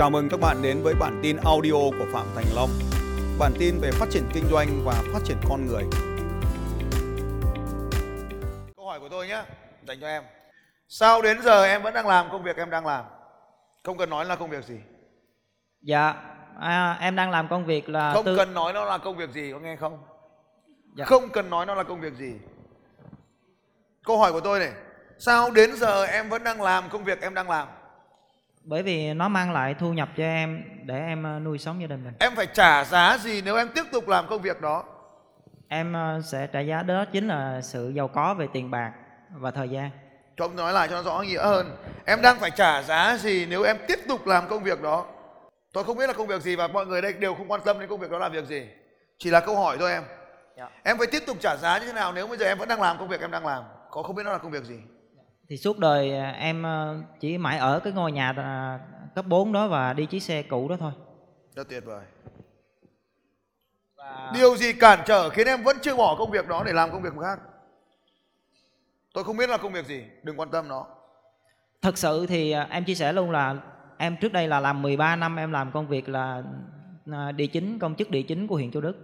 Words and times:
Chào 0.00 0.10
mừng 0.10 0.28
các 0.28 0.40
bạn 0.40 0.62
đến 0.62 0.82
với 0.82 0.94
bản 0.94 1.20
tin 1.22 1.36
audio 1.36 1.72
của 1.72 2.06
Phạm 2.12 2.26
Thành 2.34 2.44
Long. 2.54 2.70
Bản 3.38 3.52
tin 3.58 3.78
về 3.80 3.90
phát 3.90 4.06
triển 4.10 4.22
kinh 4.32 4.44
doanh 4.50 4.68
và 4.84 4.94
phát 5.12 5.18
triển 5.24 5.36
con 5.48 5.66
người. 5.66 5.82
Câu 8.76 8.86
hỏi 8.86 9.00
của 9.00 9.08
tôi 9.08 9.28
nhé, 9.28 9.42
dành 9.88 10.00
cho 10.00 10.06
em. 10.06 10.22
Sao 10.88 11.22
đến 11.22 11.42
giờ 11.42 11.64
em 11.64 11.82
vẫn 11.82 11.94
đang 11.94 12.06
làm 12.06 12.28
công 12.32 12.42
việc 12.42 12.56
em 12.56 12.70
đang 12.70 12.86
làm? 12.86 13.04
Không 13.82 13.98
cần 13.98 14.10
nói 14.10 14.24
là 14.24 14.36
công 14.36 14.50
việc 14.50 14.64
gì. 14.64 14.80
Dạ, 15.82 16.14
à, 16.60 16.98
em 17.00 17.16
đang 17.16 17.30
làm 17.30 17.48
công 17.48 17.66
việc 17.66 17.88
là 17.88 18.12
Không 18.14 18.24
tư- 18.24 18.36
cần 18.36 18.54
nói 18.54 18.72
nó 18.72 18.84
là 18.84 18.98
công 18.98 19.16
việc 19.16 19.30
gì, 19.30 19.52
có 19.52 19.58
nghe 19.58 19.76
không? 19.76 19.98
Dạ. 20.96 21.04
Không 21.04 21.28
cần 21.28 21.50
nói 21.50 21.66
nó 21.66 21.74
là 21.74 21.82
công 21.82 22.00
việc 22.00 22.14
gì. 22.14 22.32
Câu 24.04 24.18
hỏi 24.18 24.32
của 24.32 24.40
tôi 24.40 24.58
này, 24.58 24.72
sao 25.18 25.50
đến 25.50 25.76
giờ 25.76 26.04
em 26.04 26.28
vẫn 26.28 26.44
đang 26.44 26.62
làm 26.62 26.88
công 26.88 27.04
việc 27.04 27.20
em 27.20 27.34
đang 27.34 27.50
làm? 27.50 27.68
Bởi 28.64 28.82
vì 28.82 29.14
nó 29.14 29.28
mang 29.28 29.52
lại 29.52 29.74
thu 29.74 29.92
nhập 29.92 30.08
cho 30.16 30.24
em 30.24 30.64
để 30.84 31.06
em 31.06 31.22
ờ, 31.22 31.38
nuôi 31.38 31.58
sống 31.58 31.80
gia 31.80 31.86
đình 31.86 32.04
mình. 32.04 32.14
Em 32.18 32.36
phải 32.36 32.46
trả 32.46 32.84
giá 32.84 33.18
gì 33.18 33.42
nếu 33.44 33.56
em 33.56 33.68
tiếp 33.74 33.84
tục 33.92 34.08
làm 34.08 34.26
công 34.28 34.42
việc 34.42 34.60
đó? 34.60 34.84
Em 35.68 35.92
ờ, 35.92 36.20
sẽ 36.24 36.46
trả 36.46 36.60
giá 36.60 36.82
đó 36.82 37.04
chính 37.12 37.28
là 37.28 37.60
sự 37.60 37.92
giàu 37.96 38.08
có 38.08 38.34
về 38.34 38.46
tiền 38.52 38.70
bạc 38.70 38.92
và 39.30 39.50
thời 39.50 39.68
gian. 39.68 39.90
Cho 40.36 40.44
ông 40.44 40.56
nói 40.56 40.72
lại 40.72 40.88
cho 40.88 40.96
nó 40.96 41.02
rõ 41.02 41.20
nghĩa 41.20 41.42
hơn. 41.42 41.76
Em 42.04 42.22
đang 42.22 42.38
phải 42.38 42.50
trả 42.50 42.82
giá 42.82 43.16
gì 43.16 43.46
nếu 43.46 43.62
em 43.62 43.76
tiếp 43.88 43.98
tục 44.08 44.26
làm 44.26 44.48
công 44.48 44.62
việc 44.62 44.82
đó? 44.82 45.06
Tôi 45.72 45.84
không 45.84 45.96
biết 45.96 46.06
là 46.06 46.12
công 46.12 46.26
việc 46.26 46.42
gì 46.42 46.56
và 46.56 46.66
mọi 46.68 46.86
người 46.86 47.02
đây 47.02 47.12
đều 47.12 47.34
không 47.34 47.50
quan 47.50 47.60
tâm 47.64 47.80
đến 47.80 47.88
công 47.88 48.00
việc 48.00 48.10
đó 48.10 48.18
là 48.18 48.28
việc 48.28 48.44
gì. 48.44 48.68
Chỉ 49.18 49.30
là 49.30 49.40
câu 49.40 49.56
hỏi 49.56 49.76
thôi 49.80 49.92
em. 49.92 50.02
Dạ. 50.56 50.68
Em 50.82 50.98
phải 50.98 51.06
tiếp 51.06 51.22
tục 51.26 51.36
trả 51.40 51.56
giá 51.56 51.78
như 51.78 51.86
thế 51.86 51.92
nào 51.92 52.12
nếu 52.12 52.26
bây 52.26 52.38
giờ 52.38 52.46
em 52.46 52.58
vẫn 52.58 52.68
đang 52.68 52.80
làm 52.80 52.98
công 52.98 53.08
việc 53.08 53.20
em 53.20 53.30
đang 53.30 53.46
làm? 53.46 53.64
Có 53.90 54.02
không 54.02 54.16
biết 54.16 54.22
nó 54.24 54.32
là 54.32 54.38
công 54.38 54.50
việc 54.52 54.64
gì? 54.64 54.80
Thì 55.50 55.56
suốt 55.56 55.78
đời 55.78 56.12
ờ, 56.18 56.30
em 56.30 56.62
ờ, 56.62 56.96
chỉ 57.20 57.38
mãi 57.38 57.58
ở 57.58 57.80
cái 57.80 57.92
ngôi 57.92 58.12
nhà 58.12 58.32
ờ, 58.36 58.78
cấp 59.14 59.26
4 59.28 59.52
đó 59.52 59.68
và 59.68 59.92
đi 59.92 60.06
chiếc 60.06 60.22
xe 60.22 60.42
cũ 60.42 60.68
đó 60.68 60.76
thôi. 60.80 60.92
Rất 61.54 61.68
tuyệt 61.68 61.84
vời. 61.84 62.04
Và 63.96 64.32
Điều 64.34 64.56
gì 64.56 64.72
cản 64.72 64.98
trở 65.06 65.28
khiến 65.28 65.46
em 65.46 65.62
vẫn 65.62 65.76
chưa 65.82 65.96
bỏ 65.96 66.16
công 66.18 66.30
việc 66.30 66.48
đó 66.48 66.62
để 66.66 66.72
làm 66.72 66.90
công 66.92 67.02
việc 67.02 67.12
khác? 67.22 67.38
Tôi 69.14 69.24
không 69.24 69.36
biết 69.36 69.50
là 69.50 69.56
công 69.56 69.72
việc 69.72 69.86
gì, 69.86 70.04
đừng 70.22 70.40
quan 70.40 70.50
tâm 70.50 70.68
nó. 70.68 70.86
thật 71.82 71.98
sự 71.98 72.26
thì 72.26 72.50
ờ, 72.50 72.66
em 72.70 72.84
chia 72.84 72.94
sẻ 72.94 73.12
luôn 73.12 73.30
là 73.30 73.56
em 73.98 74.16
trước 74.20 74.32
đây 74.32 74.48
là 74.48 74.60
làm 74.60 74.82
13 74.82 75.16
năm 75.16 75.36
em 75.36 75.52
làm 75.52 75.72
công 75.72 75.88
việc 75.88 76.08
là 76.08 76.42
địa 77.36 77.46
chính 77.46 77.78
công 77.78 77.94
chức 77.94 78.10
địa 78.10 78.22
chính 78.22 78.46
của 78.46 78.54
huyện 78.54 78.70
Châu 78.70 78.82
Đức, 78.82 78.96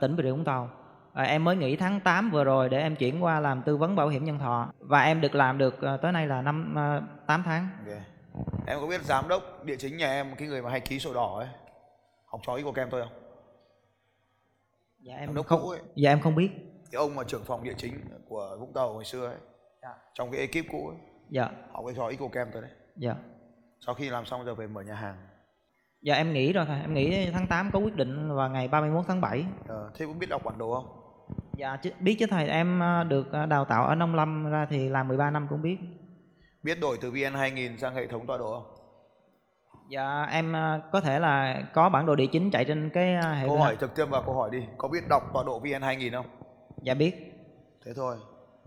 tỉnh 0.00 0.16
Bà 0.16 0.22
Rịa 0.22 0.30
Vũng 0.30 0.44
Tàu. 0.44 0.70
À, 1.18 1.24
em 1.24 1.44
mới 1.44 1.56
nghỉ 1.56 1.76
tháng 1.76 2.00
8 2.00 2.30
vừa 2.30 2.44
rồi 2.44 2.68
để 2.68 2.78
em 2.78 2.96
chuyển 2.96 3.24
qua 3.24 3.40
làm 3.40 3.62
tư 3.62 3.76
vấn 3.76 3.96
bảo 3.96 4.08
hiểm 4.08 4.24
nhân 4.24 4.38
thọ 4.38 4.72
và 4.78 5.02
em 5.02 5.20
được 5.20 5.34
làm 5.34 5.58
được 5.58 5.80
ờ, 5.80 5.96
tới 5.96 6.12
nay 6.12 6.26
là 6.26 6.42
năm 6.42 6.74
ờ, 6.76 7.02
8 7.26 7.42
tháng. 7.42 7.68
Ok. 7.86 7.98
Em 8.66 8.78
có 8.80 8.86
biết 8.86 9.02
giám 9.02 9.28
đốc 9.28 9.64
địa 9.64 9.76
chính 9.76 9.96
nhà 9.96 10.06
em 10.06 10.34
cái 10.38 10.48
người 10.48 10.62
mà 10.62 10.70
hay 10.70 10.80
ký 10.80 10.98
sổ 10.98 11.14
đỏ 11.14 11.36
ấy, 11.38 11.48
học 12.26 12.40
trò 12.46 12.54
ý 12.54 12.62
của 12.62 12.72
kem 12.72 12.88
tôi 12.90 13.02
không? 13.02 13.12
Dạ 15.00 15.14
em 15.16 15.34
Giám 15.34 15.44
không 15.44 15.68
ấy. 15.68 15.80
Dạ 15.94 16.10
em 16.10 16.20
không 16.20 16.34
biết. 16.34 16.50
Cái 16.92 16.98
ông 16.98 17.16
mà 17.16 17.24
trưởng 17.24 17.44
phòng 17.44 17.64
địa 17.64 17.74
chính 17.76 18.00
của 18.28 18.56
Vũng 18.60 18.72
Tàu 18.72 18.92
hồi 18.92 19.04
xưa 19.04 19.26
ấy, 19.26 19.36
Dạ. 19.82 19.94
trong 20.14 20.30
cái 20.30 20.40
ekip 20.40 20.70
cũ 20.72 20.88
ấy, 20.88 20.96
Dạ. 21.30 21.50
học 21.72 21.84
cái 21.86 21.94
trò 21.96 22.06
ý 22.06 22.16
của 22.16 22.28
kem 22.28 22.48
tôi 22.52 22.62
đấy. 22.62 22.70
Dạ. 22.96 23.14
Sau 23.86 23.94
khi 23.94 24.10
làm 24.10 24.24
xong 24.26 24.44
giờ 24.44 24.54
về 24.54 24.66
mở 24.66 24.82
nhà 24.82 24.94
hàng. 24.94 25.16
Dạ 26.02 26.14
em 26.14 26.32
nghỉ 26.32 26.52
rồi 26.52 26.64
thầy, 26.66 26.80
em 26.80 26.94
nghỉ 26.94 27.30
tháng 27.32 27.46
8 27.46 27.70
có 27.72 27.78
quyết 27.78 27.96
định 27.96 28.34
vào 28.36 28.50
ngày 28.50 28.68
31 28.68 29.04
tháng 29.08 29.20
7. 29.20 29.46
Ờ, 29.68 29.90
thế 29.94 30.06
cũng 30.06 30.18
biết 30.18 30.26
đọc 30.30 30.44
bản 30.44 30.58
đồ 30.58 30.74
không? 30.74 30.97
Dạ 31.58 31.76
chứ, 31.76 31.90
biết 32.00 32.16
chứ 32.18 32.26
thầy, 32.30 32.48
em 32.48 32.80
ờ, 32.80 33.04
được 33.04 33.32
ờ, 33.32 33.46
đào 33.46 33.64
tạo 33.64 33.86
ở 33.86 33.94
Nông 33.94 34.14
Lâm 34.14 34.50
ra 34.50 34.66
thì 34.70 34.88
làm 34.88 35.08
13 35.08 35.30
năm 35.30 35.46
cũng 35.50 35.62
biết. 35.62 35.78
Biết 36.62 36.80
đổi 36.80 36.98
từ 37.00 37.10
VN 37.10 37.34
2000 37.34 37.78
sang 37.78 37.94
hệ 37.94 38.06
thống 38.06 38.26
tọa 38.26 38.38
độ 38.38 38.52
không? 38.52 38.74
Dạ 39.90 40.26
em 40.30 40.52
ờ, 40.52 40.80
có 40.92 41.00
thể 41.00 41.18
là 41.18 41.62
có 41.74 41.88
bản 41.88 42.06
đồ 42.06 42.14
địa 42.14 42.26
chính 42.26 42.50
chạy 42.50 42.64
trên 42.64 42.90
cái 42.90 43.16
hệ 43.36 43.46
Câu 43.46 43.58
hỏi 43.58 43.76
trực 43.80 43.94
tiếp 43.94 44.04
vào 44.04 44.22
câu 44.22 44.34
hỏi 44.34 44.50
đi. 44.52 44.58
Có 44.78 44.88
biết 44.88 45.08
đọc 45.08 45.22
tọa 45.34 45.44
độ 45.46 45.58
VN 45.58 45.82
2000 45.82 46.12
không? 46.12 46.26
Dạ 46.82 46.94
biết. 46.94 47.14
Thế 47.84 47.92
thôi. 47.96 48.16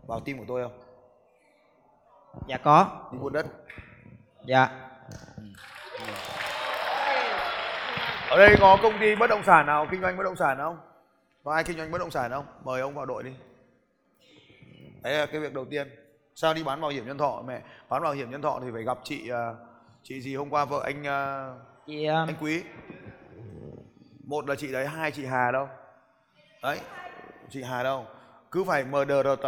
Vào 0.07 0.19
team 0.19 0.37
của 0.37 0.45
tôi 0.47 0.63
không? 0.63 0.79
Dạ 2.47 2.57
có. 2.57 3.09
Đi 3.11 3.17
buôn 3.17 3.33
đất. 3.33 3.45
Dạ. 4.45 4.69
Ở 8.29 8.37
đây 8.37 8.55
có 8.59 8.77
công 8.83 8.93
ty 8.99 9.15
bất 9.15 9.29
động 9.29 9.43
sản 9.43 9.65
nào 9.65 9.87
kinh 9.91 10.01
doanh 10.01 10.17
bất 10.17 10.23
động 10.23 10.35
sản 10.35 10.57
không? 10.57 10.77
Có 11.43 11.53
ai 11.53 11.63
kinh 11.63 11.77
doanh 11.77 11.91
bất 11.91 11.97
động 11.97 12.11
sản 12.11 12.31
không? 12.31 12.45
Mời 12.63 12.81
ông 12.81 12.93
vào 12.93 13.05
đội 13.05 13.23
đi. 13.23 13.31
Đấy 15.01 15.13
là 15.13 15.25
cái 15.25 15.41
việc 15.41 15.53
đầu 15.53 15.65
tiên. 15.65 15.87
Sao 16.35 16.53
đi 16.53 16.63
bán 16.63 16.81
bảo 16.81 16.91
hiểm 16.91 17.07
nhân 17.07 17.17
thọ 17.17 17.43
mẹ? 17.47 17.61
Bán 17.89 18.03
bảo 18.03 18.13
hiểm 18.13 18.31
nhân 18.31 18.41
thọ 18.41 18.59
thì 18.63 18.67
phải 18.73 18.83
gặp 18.83 18.97
chị 19.03 19.29
à, 19.29 19.53
chị 20.03 20.21
gì 20.21 20.35
hôm 20.35 20.49
qua 20.49 20.65
vợ 20.65 20.81
anh 20.83 21.07
à, 21.07 21.49
Chị 21.87 22.05
ờ, 22.05 22.25
anh 22.27 22.35
Quý. 22.41 22.63
Một 24.23 24.49
là 24.49 24.55
chị 24.55 24.71
đấy, 24.71 24.87
hai 24.87 25.11
chị 25.11 25.25
Hà 25.25 25.51
đâu? 25.51 25.67
Đấy. 26.63 26.79
Chị 27.49 27.63
Hà 27.63 27.83
đâu? 27.83 28.05
Cứ 28.51 28.63
phải 28.63 28.83
MDRT. 28.83 29.45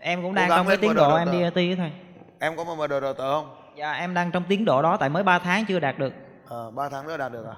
em 0.00 0.22
cũng 0.22 0.34
đang 0.34 0.48
trong 0.48 0.66
cái 0.66 0.76
tiến 0.76 0.94
độ 0.94 1.16
em 1.16 1.30
đi 1.32 1.42
IT 1.62 1.76
thầy. 1.78 1.92
Em 2.40 2.56
có 2.56 2.64
MDRT 2.64 3.18
không? 3.18 3.56
Dạ 3.76 3.92
em 3.92 4.14
đang 4.14 4.30
trong 4.30 4.44
tiến 4.48 4.64
độ 4.64 4.82
đó 4.82 4.96
tại 4.96 5.08
mới 5.08 5.22
3 5.22 5.38
tháng 5.38 5.64
chưa 5.68 5.80
đạt 5.80 5.98
được. 5.98 6.12
Ờ, 6.48 6.70
3 6.70 6.88
tháng 6.88 7.06
nữa 7.06 7.16
đạt 7.16 7.32
được 7.32 7.46
à? 7.46 7.56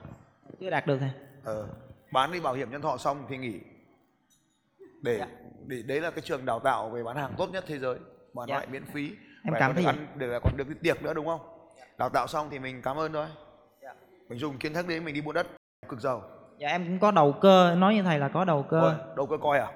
Chưa 0.60 0.70
đạt 0.70 0.86
được 0.86 0.98
thầy. 0.98 1.10
Ờ, 1.44 1.66
bán 2.14 2.32
đi 2.32 2.40
bảo 2.40 2.54
hiểm 2.54 2.70
nhân 2.70 2.82
thọ 2.82 2.96
xong 2.96 3.24
thì 3.28 3.36
nghỉ 3.38 3.60
để 5.02 5.16
Dạ. 5.18 5.26
để 5.66 5.82
đấy 5.82 6.00
là 6.00 6.10
cái 6.10 6.20
trường 6.20 6.44
đào 6.46 6.60
tạo 6.60 6.90
về 6.90 7.02
bán 7.02 7.16
hàng 7.16 7.34
tốt 7.38 7.48
nhất 7.52 7.64
thế 7.66 7.78
giới 7.78 7.98
bán 8.34 8.48
Dạ. 8.48 8.54
lại 8.56 8.66
miễn 8.70 8.84
phí 8.84 9.10
Em 9.44 9.54
cảm 9.58 9.74
vậy. 9.74 9.84
ăn 9.84 10.06
được 10.14 10.38
còn 10.42 10.56
được 10.56 10.64
cái 10.64 10.76
tiệc 10.82 11.02
nữa 11.02 11.14
đúng 11.14 11.26
không 11.26 11.40
đào 11.98 12.08
tạo 12.08 12.26
xong 12.26 12.48
thì 12.50 12.58
mình 12.58 12.82
cảm 12.82 12.96
ơn 12.98 13.12
thôi 13.12 13.26
Dạ. 13.82 13.94
mình 14.28 14.38
dùng 14.38 14.58
kiến 14.58 14.74
thức 14.74 14.86
đấy 14.88 15.00
mình 15.00 15.14
đi 15.14 15.20
buôn 15.20 15.34
đất 15.34 15.46
cực 15.88 16.00
giàu 16.00 16.22
Dạ 16.58 16.68
em 16.68 16.84
cũng 16.86 16.98
có 16.98 17.10
đầu 17.10 17.32
cơ, 17.32 17.74
nói 17.78 17.94
như 17.94 18.02
thầy 18.02 18.18
là 18.18 18.28
có 18.28 18.44
đầu 18.44 18.62
cơ. 18.70 18.80
Ôi, 18.80 18.94
đâu 19.16 19.26
cơ 19.26 19.36
coi 19.42 19.58
à 19.58 19.72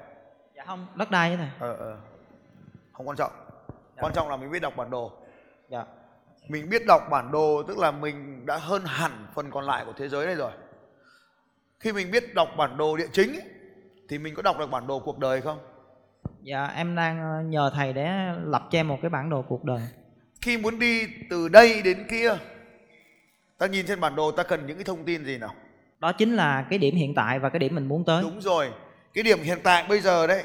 Dạ 0.57 0.65
không, 0.67 0.87
đất 0.95 1.11
đai 1.11 1.29
với 1.29 1.37
thầy. 1.37 1.69
ờ 1.69 1.77
ờ 1.77 1.97
không 2.93 3.09
quan 3.09 3.17
trọng 3.17 3.33
quan 4.01 4.13
trọng 4.15 4.29
là 4.29 4.37
mình 4.37 4.51
biết 4.51 4.63
đọc 4.63 4.77
bản 4.77 4.91
đồ 4.91 5.13
Dạ. 5.69 5.85
mình 6.49 6.69
biết 6.71 6.83
đọc 6.87 7.03
bản 7.11 7.31
đồ 7.33 7.63
tức 7.69 7.79
là 7.79 7.91
mình 7.91 8.47
đã 8.47 8.57
hơn 8.57 8.83
hẳn 8.87 9.27
phần 9.35 9.51
còn 9.51 9.65
lại 9.65 9.85
của 9.85 9.93
thế 9.97 10.09
giới 10.09 10.27
này 10.27 10.35
rồi 10.35 10.51
khi 11.81 11.93
mình 11.93 12.11
biết 12.11 12.35
đọc 12.35 12.49
bản 12.57 12.77
đồ 12.77 12.97
địa 12.97 13.07
chính 13.13 13.33
ấy, 13.33 13.43
thì 14.09 14.19
mình 14.19 14.35
có 14.35 14.43
đọc 14.43 14.59
được 14.59 14.71
bản 14.71 14.87
đồ 14.87 14.99
cuộc 14.99 15.19
đời 15.19 15.41
không 15.41 15.59
Dạ 16.43 16.67
em 16.67 16.95
đang 16.97 17.19
ờ, 17.21 17.43
nhờ 17.43 17.71
thầy 17.75 17.93
để 17.93 18.11
lập 18.45 18.63
cho 18.71 18.79
em 18.79 18.89
một 18.89 18.99
cái 19.03 19.11
bản 19.11 19.31
đồ 19.31 19.43
cuộc 19.49 19.65
đời. 19.65 19.81
khi 20.41 20.57
muốn 20.59 20.79
đi 20.79 21.07
từ 21.31 21.49
đây 21.49 21.83
đến 21.83 22.07
kia 22.11 22.37
ta 23.59 23.67
nhìn 23.67 23.87
trên 23.87 24.01
bản 24.01 24.17
đồ 24.17 24.31
ta 24.31 24.43
cần 24.43 24.67
những 24.67 24.77
cái 24.77 24.85
thông 24.85 25.05
tin 25.05 25.25
gì 25.25 25.39
nào 25.39 25.55
Đó 25.99 26.13
chính 26.13 26.37
là 26.37 26.67
cái 26.71 26.79
điểm 26.79 26.95
hiện 26.95 27.15
tại 27.15 27.39
và 27.39 27.49
cái 27.49 27.59
điểm 27.59 27.75
mình 27.75 27.89
muốn 27.89 28.05
tới. 28.05 28.23
đúng 28.23 28.41
rồi 28.41 28.71
cái 29.15 29.23
điểm 29.25 29.39
hiện 29.43 29.59
tại 29.63 29.85
bây 29.89 30.01
giờ 30.01 30.27
đấy 30.27 30.43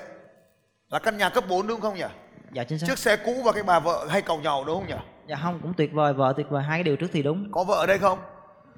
là 0.90 1.00
căn 1.00 1.18
nhà 1.18 1.30
cấp 1.30 1.44
4 1.50 1.68
đúng 1.68 1.82
không 1.82 1.96
nhỉ 1.96 2.04
Dạ 2.52 2.64
chính 2.64 2.80
xác. 2.80 2.88
chiếc 2.88 2.98
xe 2.98 3.18
cũ 3.26 3.42
và 3.46 3.52
cái 3.52 3.64
bà 3.64 3.80
vợ 3.80 4.08
hay 4.10 4.22
càu 4.22 4.38
nhau 4.38 4.64
đúng 4.68 4.76
không 4.80 4.88
nhỉ 4.88 5.04
Dạ 5.28 5.36
không 5.44 5.60
cũng 5.62 5.74
tuyệt 5.78 5.94
vời, 5.94 6.14
vợ 6.14 6.34
tuyệt 6.38 6.48
vời 6.50 6.64
hai 6.64 6.78
cái 6.78 6.84
điều 6.84 6.96
trước 6.96 7.08
thì 7.14 7.24
đúng. 7.24 7.52
có 7.52 7.64
vợ 7.64 7.76
ở 7.76 7.86
đây 7.86 8.00
không 8.00 8.20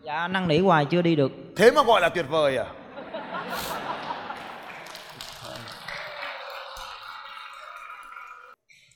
Dạ 0.05 0.27
năn 0.27 0.47
nỉ 0.47 0.59
hoài 0.59 0.85
chưa 0.85 1.01
đi 1.01 1.15
được. 1.15 1.31
thế 1.55 1.71
mà 1.71 1.83
gọi 1.83 2.01
là 2.01 2.09
tuyệt 2.09 2.25
vời 2.29 2.57
à? 2.57 2.65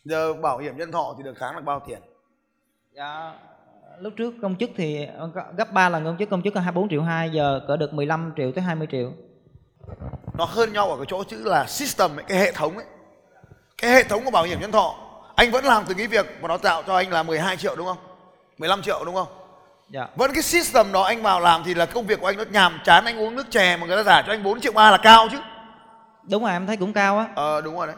Giờ 0.04 0.34
bảo 0.34 0.58
hiểm 0.58 0.78
nhân 0.78 0.92
thọ 0.92 1.16
thì 1.18 1.24
được 1.24 1.34
tháng 1.40 1.56
là 1.56 1.62
bao 1.62 1.82
tiền? 1.88 2.00
Dạ 2.92 3.34
lúc 4.00 4.14
trước 4.18 4.34
công 4.42 4.56
chức 4.56 4.70
thì 4.78 5.08
gấp 5.58 5.72
3 5.72 5.90
lần 5.90 6.06
công 6.06 6.18
chức, 6.20 6.30
công 6.30 6.42
chức 6.42 6.54
có 6.54 6.60
24 6.60 6.90
triệu 6.90 7.02
2 7.02 7.30
giờ 7.30 7.62
cỡ 7.68 7.78
được 7.78 7.94
15 7.94 8.34
triệu 8.38 8.52
tới 8.52 8.64
20 8.64 8.88
triệu. 8.92 9.12
nó 10.38 10.46
hơn 10.46 10.74
nhau 10.74 10.90
ở 10.90 10.98
cái 10.98 11.06
chỗ 11.10 11.24
chữ 11.24 11.44
là 11.44 11.66
system 11.66 12.20
ấy, 12.20 12.24
cái 12.28 12.38
hệ 12.38 12.52
thống 12.52 12.76
ấy. 12.76 12.86
Cái 13.78 13.92
hệ 13.92 14.04
thống 14.04 14.26
của 14.26 14.32
bảo 14.32 14.44
hiểm 14.44 14.60
nhân 14.62 14.72
thọ 14.72 14.96
anh 15.36 15.52
vẫn 15.52 15.66
làm 15.66 15.84
từ 15.88 15.94
cái 15.94 16.08
việc 16.08 16.26
mà 16.42 16.48
nó 16.48 16.58
tạo 16.58 16.84
cho 16.88 16.96
anh 16.96 17.12
là 17.12 17.24
12 17.24 17.58
triệu 17.58 17.76
đúng 17.76 17.88
không? 17.88 17.98
15 18.58 18.82
triệu 18.82 19.06
đúng 19.06 19.16
không 19.16 19.39
Dạ. 19.90 20.08
vẫn 20.16 20.34
cái 20.34 20.44
system 20.44 20.92
đó 20.92 21.02
anh 21.04 21.22
vào 21.24 21.40
làm 21.40 21.64
thì 21.66 21.74
là 21.74 21.86
công 21.86 22.06
việc 22.08 22.22
của 22.22 22.28
anh 22.28 22.38
nó 22.38 22.44
nhàm 22.52 22.80
chán 22.86 23.06
anh 23.06 23.20
uống 23.20 23.36
nước 23.36 23.52
chè 23.52 23.78
mà 23.78 23.88
người 23.88 23.98
ta 23.98 24.04
giả 24.04 24.22
cho 24.22 24.34
anh 24.34 24.44
4 24.44 24.62
triệu 24.62 24.72
ba 24.72 24.92
là 24.92 24.98
cao 24.98 25.28
chứ. 25.32 25.38
Đúng 26.24 26.44
rồi 26.44 26.52
em 26.52 26.68
thấy 26.68 26.78
cũng 26.78 26.94
cao 26.94 27.18
á. 27.18 27.26
ờ 27.36 27.62
đúng 27.62 27.76
rồi 27.78 27.88
đấy. 27.88 27.96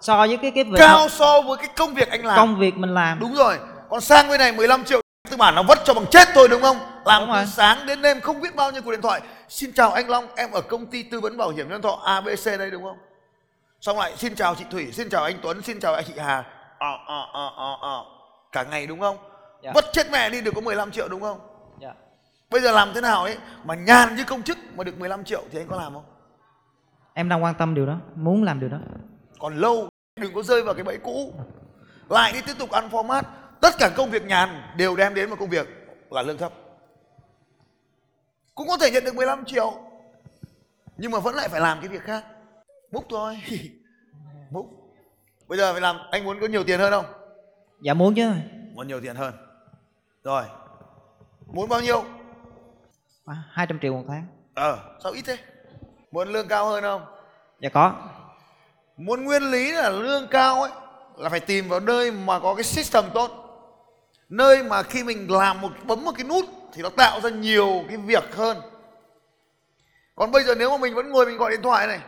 So 0.00 0.26
với 0.26 0.36
cái 0.36 0.50
cái 0.54 0.64
việc 0.64 0.78
cao 0.78 1.08
so 1.08 1.40
với 1.40 1.56
cái 1.56 1.68
công 1.76 1.94
việc 1.94 2.10
anh 2.10 2.26
làm. 2.26 2.36
Công 2.36 2.58
việc 2.58 2.76
mình 2.76 2.94
làm. 2.94 3.18
đúng 3.18 3.34
rồi. 3.34 3.58
Còn 3.90 4.00
sang 4.00 4.28
bên 4.28 4.38
này 4.40 4.52
15 4.52 4.84
triệu 4.84 5.00
tư 5.30 5.36
bản 5.36 5.54
nó 5.54 5.62
vất 5.62 5.78
cho 5.84 5.94
bằng 5.94 6.06
chết 6.10 6.28
thôi 6.34 6.48
đúng 6.48 6.62
không? 6.62 6.78
Làm 7.04 7.22
Đúng 7.22 7.30
từ 7.30 7.36
rồi. 7.36 7.46
sáng 7.46 7.86
đến 7.86 8.02
đêm 8.02 8.20
không 8.20 8.40
biết 8.40 8.56
bao 8.56 8.70
nhiêu 8.72 8.82
cuộc 8.82 8.90
điện 8.90 9.02
thoại. 9.02 9.20
Xin 9.48 9.72
chào 9.72 9.92
anh 9.92 10.10
Long 10.10 10.26
em 10.36 10.50
ở 10.50 10.60
công 10.60 10.86
ty 10.86 11.02
tư 11.02 11.20
vấn 11.20 11.36
bảo 11.36 11.50
hiểm 11.50 11.68
nhân 11.68 11.82
thọ 11.82 12.00
ABC 12.04 12.44
đây 12.58 12.70
đúng 12.70 12.82
không? 12.82 12.96
Xong 13.80 13.98
lại 13.98 14.12
xin 14.16 14.34
chào 14.34 14.54
chị 14.54 14.64
Thủy 14.70 14.88
xin 14.92 15.08
chào 15.10 15.24
anh 15.24 15.36
Tuấn 15.42 15.62
xin 15.62 15.80
chào 15.80 16.02
chị 16.02 16.12
Hà. 16.18 16.44
Ờ 16.78 16.98
ờ 17.06 17.22
ờ 17.32 17.50
ờ 17.56 17.76
ờ 17.80 18.04
cả 18.52 18.64
ngày 18.64 18.86
đúng 18.86 19.00
không? 19.00 19.16
Dạ. 19.62 19.72
vất 19.74 19.84
chết 19.92 20.06
mẹ 20.10 20.30
đi 20.30 20.40
được 20.40 20.50
có 20.54 20.60
15 20.60 20.90
triệu 20.90 21.08
đúng 21.08 21.20
không? 21.20 21.40
Dạ. 21.80 21.94
bây 22.50 22.60
giờ 22.60 22.72
làm 22.72 22.90
thế 22.94 23.00
nào 23.00 23.22
ấy 23.22 23.36
mà 23.64 23.74
nhàn 23.74 24.16
như 24.16 24.24
công 24.24 24.42
chức 24.42 24.58
mà 24.74 24.84
được 24.84 24.98
15 24.98 25.24
triệu 25.24 25.42
thì 25.50 25.60
anh 25.60 25.68
có 25.68 25.76
làm 25.76 25.94
không? 25.94 26.04
Em 27.14 27.28
đang 27.28 27.44
quan 27.44 27.54
tâm 27.58 27.74
điều 27.74 27.86
đó, 27.86 27.96
muốn 28.14 28.42
làm 28.42 28.60
điều 28.60 28.68
đó. 28.68 28.78
còn 29.38 29.56
lâu 29.56 29.88
đừng 30.16 30.34
có 30.34 30.42
rơi 30.42 30.62
vào 30.62 30.74
cái 30.74 30.84
bẫy 30.84 30.98
cũ. 30.98 31.34
Lại 32.08 32.32
đi 32.32 32.40
tiếp 32.46 32.54
tục 32.58 32.70
ăn 32.70 32.88
format. 32.88 33.22
Tất 33.60 33.74
cả 33.78 33.90
công 33.96 34.10
việc 34.10 34.24
nhàn 34.24 34.62
đều 34.76 34.96
đem 34.96 35.14
đến 35.14 35.30
một 35.30 35.36
công 35.38 35.48
việc 35.48 35.68
là 36.10 36.22
lương 36.22 36.38
thấp. 36.38 36.52
Cũng 38.54 38.68
có 38.68 38.76
thể 38.76 38.90
nhận 38.90 39.04
được 39.04 39.14
15 39.14 39.44
triệu 39.44 39.74
nhưng 40.96 41.10
mà 41.10 41.18
vẫn 41.18 41.34
lại 41.34 41.48
phải 41.48 41.60
làm 41.60 41.80
cái 41.80 41.88
việc 41.88 42.02
khác. 42.02 42.24
Múc 42.92 43.04
thôi. 43.08 43.40
Múc. 44.50 44.66
Bây 45.48 45.58
giờ 45.58 45.72
phải 45.72 45.80
làm 45.80 45.96
anh 46.10 46.24
muốn 46.24 46.40
có 46.40 46.46
nhiều 46.46 46.64
tiền 46.64 46.78
hơn 46.78 46.90
không 46.90 47.17
dạ 47.80 47.94
muốn 47.94 48.14
chứ. 48.14 48.30
Muốn 48.74 48.88
nhiều 48.88 49.00
tiền 49.00 49.16
hơn. 49.16 49.34
Rồi. 50.24 50.44
Muốn 51.46 51.68
bao 51.68 51.80
nhiêu? 51.80 52.04
À, 53.26 53.42
200 53.50 53.78
triệu 53.82 53.92
một 53.92 54.04
tháng. 54.08 54.26
Ờ. 54.54 54.78
Sao 55.02 55.12
ít 55.12 55.22
thế? 55.22 55.36
Muốn 56.10 56.28
lương 56.28 56.48
cao 56.48 56.66
hơn 56.66 56.82
không? 56.82 57.04
Dạ 57.60 57.68
có. 57.68 57.94
Muốn 58.96 59.24
nguyên 59.24 59.50
lý 59.50 59.72
là 59.72 59.90
lương 59.90 60.28
cao 60.28 60.62
ấy 60.62 60.70
là 61.16 61.28
phải 61.28 61.40
tìm 61.40 61.68
vào 61.68 61.80
nơi 61.80 62.10
mà 62.12 62.40
có 62.40 62.54
cái 62.54 62.64
system 62.64 63.04
tốt. 63.14 63.30
Nơi 64.28 64.62
mà 64.62 64.82
khi 64.82 65.04
mình 65.04 65.30
làm 65.30 65.60
một 65.60 65.72
bấm 65.86 66.04
một 66.04 66.12
cái 66.16 66.24
nút 66.24 66.44
thì 66.72 66.82
nó 66.82 66.88
tạo 66.88 67.20
ra 67.20 67.30
nhiều 67.30 67.84
cái 67.88 67.96
việc 67.96 68.34
hơn. 68.36 68.60
Còn 70.14 70.30
bây 70.30 70.44
giờ 70.44 70.54
nếu 70.54 70.70
mà 70.70 70.76
mình 70.76 70.94
vẫn 70.94 71.10
ngồi 71.10 71.26
mình 71.26 71.36
gọi 71.36 71.50
điện 71.50 71.62
thoại 71.62 71.86
này 71.86 72.00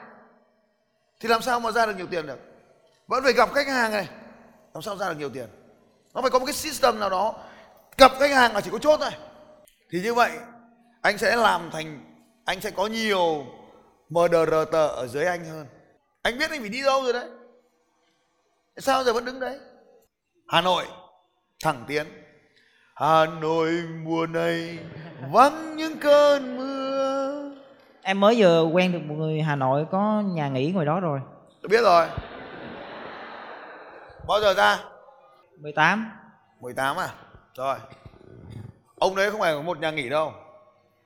thì 1.20 1.28
làm 1.28 1.42
sao 1.42 1.60
mà 1.60 1.70
ra 1.70 1.86
được 1.86 1.96
nhiều 1.96 2.06
tiền 2.10 2.26
được? 2.26 2.38
Vẫn 3.06 3.24
phải 3.24 3.32
gặp 3.32 3.52
khách 3.54 3.68
hàng 3.68 3.92
này. 3.92 4.08
Làm 4.74 4.82
sao 4.82 4.96
ra 4.96 5.08
được 5.08 5.18
nhiều 5.18 5.30
tiền 5.30 5.46
nó 6.14 6.20
phải 6.20 6.30
có 6.30 6.38
một 6.38 6.46
cái 6.46 6.54
system 6.54 7.00
nào 7.00 7.10
đó. 7.10 7.34
Gặp 7.98 8.12
khách 8.18 8.30
hàng 8.30 8.54
là 8.54 8.60
chỉ 8.60 8.70
có 8.70 8.78
chốt 8.78 9.00
thôi. 9.00 9.10
Thì 9.90 10.00
như 10.02 10.14
vậy 10.14 10.30
anh 11.02 11.18
sẽ 11.18 11.36
làm 11.36 11.70
thành 11.70 12.04
anh 12.44 12.60
sẽ 12.60 12.70
có 12.70 12.86
nhiều 12.86 13.46
MDRT 14.08 14.72
ở 14.72 15.06
dưới 15.06 15.24
anh 15.24 15.44
hơn. 15.44 15.66
Anh 16.22 16.38
biết 16.38 16.50
anh 16.50 16.60
phải 16.60 16.68
đi 16.68 16.82
đâu 16.82 17.02
rồi 17.02 17.12
đấy. 17.12 17.28
Sao 18.76 19.04
giờ 19.04 19.12
vẫn 19.12 19.24
đứng 19.24 19.40
đấy? 19.40 19.58
Hà 20.48 20.60
Nội 20.60 20.84
thẳng 21.64 21.84
tiến. 21.88 22.06
Hà 22.94 23.26
Nội 23.26 23.70
mùa 24.04 24.26
này 24.26 24.78
vắng 25.32 25.76
những 25.76 25.98
cơn 25.98 26.56
mưa. 26.56 27.50
Em 28.02 28.20
mới 28.20 28.42
vừa 28.42 28.62
quen 28.62 28.92
được 28.92 29.00
một 29.04 29.14
người 29.14 29.42
Hà 29.42 29.56
Nội 29.56 29.86
có 29.90 30.22
nhà 30.26 30.48
nghỉ 30.48 30.72
ngoài 30.72 30.86
đó 30.86 31.00
rồi. 31.00 31.20
Tôi 31.62 31.68
biết 31.68 31.82
rồi. 31.82 32.06
Bao 34.28 34.40
giờ 34.40 34.54
ra 34.54 34.78
18 35.60 36.10
18 36.60 36.96
à? 36.96 37.14
Rồi. 37.54 37.76
Ông 38.98 39.16
đấy 39.16 39.30
không 39.30 39.40
phải 39.40 39.54
có 39.54 39.62
một 39.62 39.78
nhà 39.78 39.90
nghỉ 39.90 40.08
đâu. 40.08 40.32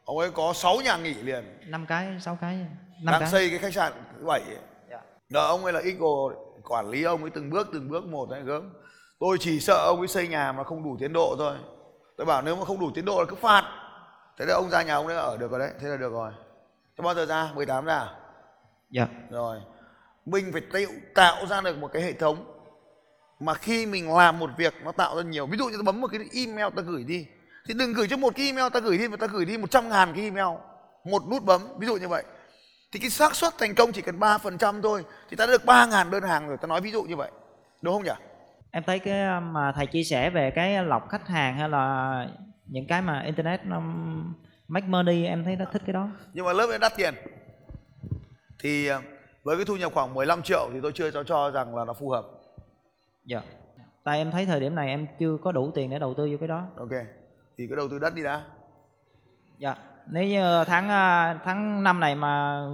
Ông 0.05 0.19
ấy 0.19 0.31
có 0.31 0.53
6 0.53 0.77
nhà 0.85 0.97
nghỉ 0.97 1.15
liền. 1.15 1.59
Năm 1.67 1.87
cái 1.87 2.17
sáu 2.21 2.39
cái. 2.41 2.57
Năm 3.03 3.13
đang 3.13 3.21
cái. 3.21 3.31
xây 3.31 3.51
cái 3.51 3.59
khách 3.59 3.75
sạn 3.75 3.93
thứ 4.19 4.27
bảy. 4.27 4.41
Ấy. 4.41 4.57
Dạ. 4.91 5.01
Đó, 5.29 5.47
ông 5.47 5.65
ấy 5.65 5.73
là 5.73 5.81
Eagle 5.81 6.37
quản 6.65 6.91
lý 6.91 7.03
ông 7.03 7.21
ấy 7.21 7.31
từng 7.31 7.51
bước 7.51 7.69
từng 7.73 7.89
bước 7.89 8.05
một 8.05 8.31
đấy 8.31 8.43
gớm. 8.45 8.73
Tôi 9.19 9.37
chỉ 9.41 9.61
sợ 9.61 9.87
ông 9.87 9.99
ấy 9.99 10.09
xây 10.09 10.29
nhà 10.29 10.53
mà 10.53 10.65
không 10.65 10.85
đủ 10.85 10.97
tiến 11.01 11.13
độ 11.13 11.35
thôi. 11.39 11.57
Tôi 12.17 12.27
bảo 12.27 12.43
nếu 12.43 12.57
mà 12.57 12.65
không 12.65 12.81
đủ 12.81 12.91
tiến 12.95 13.05
độ 13.05 13.19
là 13.19 13.25
cứ 13.29 13.37
phạt. 13.37 13.65
Thế 14.39 14.45
là 14.47 14.55
ông 14.55 14.71
ra 14.71 14.83
nhà 14.83 14.95
ông 14.95 15.07
ấy 15.07 15.17
ở 15.17 15.37
được 15.37 15.51
rồi 15.51 15.61
đấy. 15.61 15.71
Thế 15.81 15.89
là 15.89 15.97
được 15.97 16.13
rồi. 16.13 16.33
Thế 16.97 17.03
bao 17.03 17.15
giờ 17.15 17.27
ra? 17.27 17.51
18 17.55 17.85
ra 17.85 17.99
à? 17.99 18.15
dạ. 18.91 19.07
Rồi. 19.31 19.61
Mình 20.27 20.53
phải 20.53 20.87
tạo 21.15 21.47
ra 21.47 21.61
được 21.61 21.79
một 21.79 21.91
cái 21.93 22.03
hệ 22.03 22.13
thống 22.13 22.54
mà 23.45 23.55
khi 23.55 23.87
mình 23.87 24.17
làm 24.17 24.39
một 24.39 24.51
việc 24.57 24.75
nó 24.85 24.93
tạo 24.93 25.17
ra 25.17 25.23
nhiều. 25.23 25.47
Ví 25.47 25.59
dụ 25.59 25.65
như 25.69 25.77
ta 25.77 25.83
bấm 25.83 26.01
một 26.01 26.11
cái 26.13 26.21
email 26.33 26.67
ta 26.77 26.83
gửi 26.83 27.05
đi. 27.05 27.27
Thì 27.67 27.75
đừng 27.75 27.93
gửi 27.93 28.09
cho 28.09 28.17
một 28.17 28.33
cái 28.37 28.47
email 28.47 28.73
ta 28.73 28.81
gửi 28.81 28.99
đi 28.99 29.09
mà 29.09 29.17
ta 29.17 29.27
gửi 29.27 29.45
đi 29.45 29.59
100 29.59 29.89
ngàn 29.89 30.13
cái 30.15 30.25
email. 30.25 30.57
Một 31.05 31.23
nút 31.31 31.45
bấm 31.45 31.61
ví 31.79 31.87
dụ 31.87 31.97
như 31.97 32.09
vậy. 32.09 32.25
Thì 32.93 33.01
cái 33.01 33.11
xác 33.11 33.35
suất 33.35 33.53
thành 33.59 33.75
công 33.75 33.93
chỉ 33.93 34.03
cần 34.03 34.19
3% 34.19 34.83
thôi 34.83 35.05
thì 35.31 35.37
ta 35.37 35.47
đã 35.47 35.53
được 35.53 35.65
3 35.65 35.87
ngàn 35.87 36.11
đơn 36.11 36.23
hàng 36.23 36.49
rồi. 36.49 36.57
Ta 36.61 36.67
nói 36.67 36.81
ví 36.81 36.91
dụ 36.91 37.03
như 37.03 37.17
vậy. 37.17 37.31
Đúng 37.83 37.95
không 37.95 38.05
nhỉ? 38.05 38.11
Em 38.71 38.83
thấy 38.87 38.99
cái 38.99 39.41
mà 39.41 39.73
thầy 39.77 39.87
chia 39.87 40.05
sẻ 40.05 40.31
về 40.31 40.53
cái 40.55 40.85
lọc 40.85 41.09
khách 41.09 41.29
hàng 41.29 41.57
hay 41.59 41.69
là 41.69 42.27
những 42.67 42.87
cái 42.87 43.03
mà 43.03 43.23
internet 43.23 43.67
nó 43.67 43.81
make 44.69 44.87
money 44.87 45.25
em 45.25 45.45
thấy 45.45 45.57
nó 45.57 45.65
thích 45.73 45.83
cái 45.87 45.93
đó. 45.93 46.09
Nhưng 46.33 46.45
mà 46.45 46.53
lớp 46.53 46.67
ấy 46.67 46.79
đắt 46.79 46.93
tiền. 46.97 47.15
Thì 48.59 48.89
à, 48.89 49.01
với 49.43 49.57
cái 49.57 49.65
thu 49.65 49.77
nhập 49.77 49.93
khoảng 49.95 50.15
15 50.15 50.43
triệu 50.43 50.71
thì 50.73 50.79
tôi 50.83 50.93
chưa 50.95 51.11
cho 51.11 51.25
cho 51.25 51.51
rằng 51.51 51.77
là 51.77 51.85
nó 51.85 51.93
phù 51.93 52.11
hợp 52.11 52.25
dạ. 53.25 53.43
Tại 54.05 54.19
em 54.19 54.31
thấy 54.31 54.47
thời 54.47 54.61
điểm 54.61 54.75
này 54.75 54.89
em 54.89 55.07
chưa 55.19 55.37
có 55.45 55.53
đủ 55.53 55.71
tiền 55.75 55.91
để 55.91 55.99
đầu 55.99 56.15
tư 56.15 56.29
vô 56.31 56.37
cái 56.41 56.49
đó. 56.49 56.63
Ok. 56.77 56.91
Thì 57.59 57.67
cái 57.67 57.77
đầu 57.77 57.89
tư 57.89 57.99
đất 57.99 58.15
đi 58.15 58.23
đã. 58.23 58.43
Dạ. 59.59 59.77
Nếu 60.07 60.25
như 60.25 60.65
tháng 60.67 60.89
à, 60.89 61.35
tháng 61.45 61.83
năm 61.85 62.01
này 62.01 62.15
mà 62.15 62.65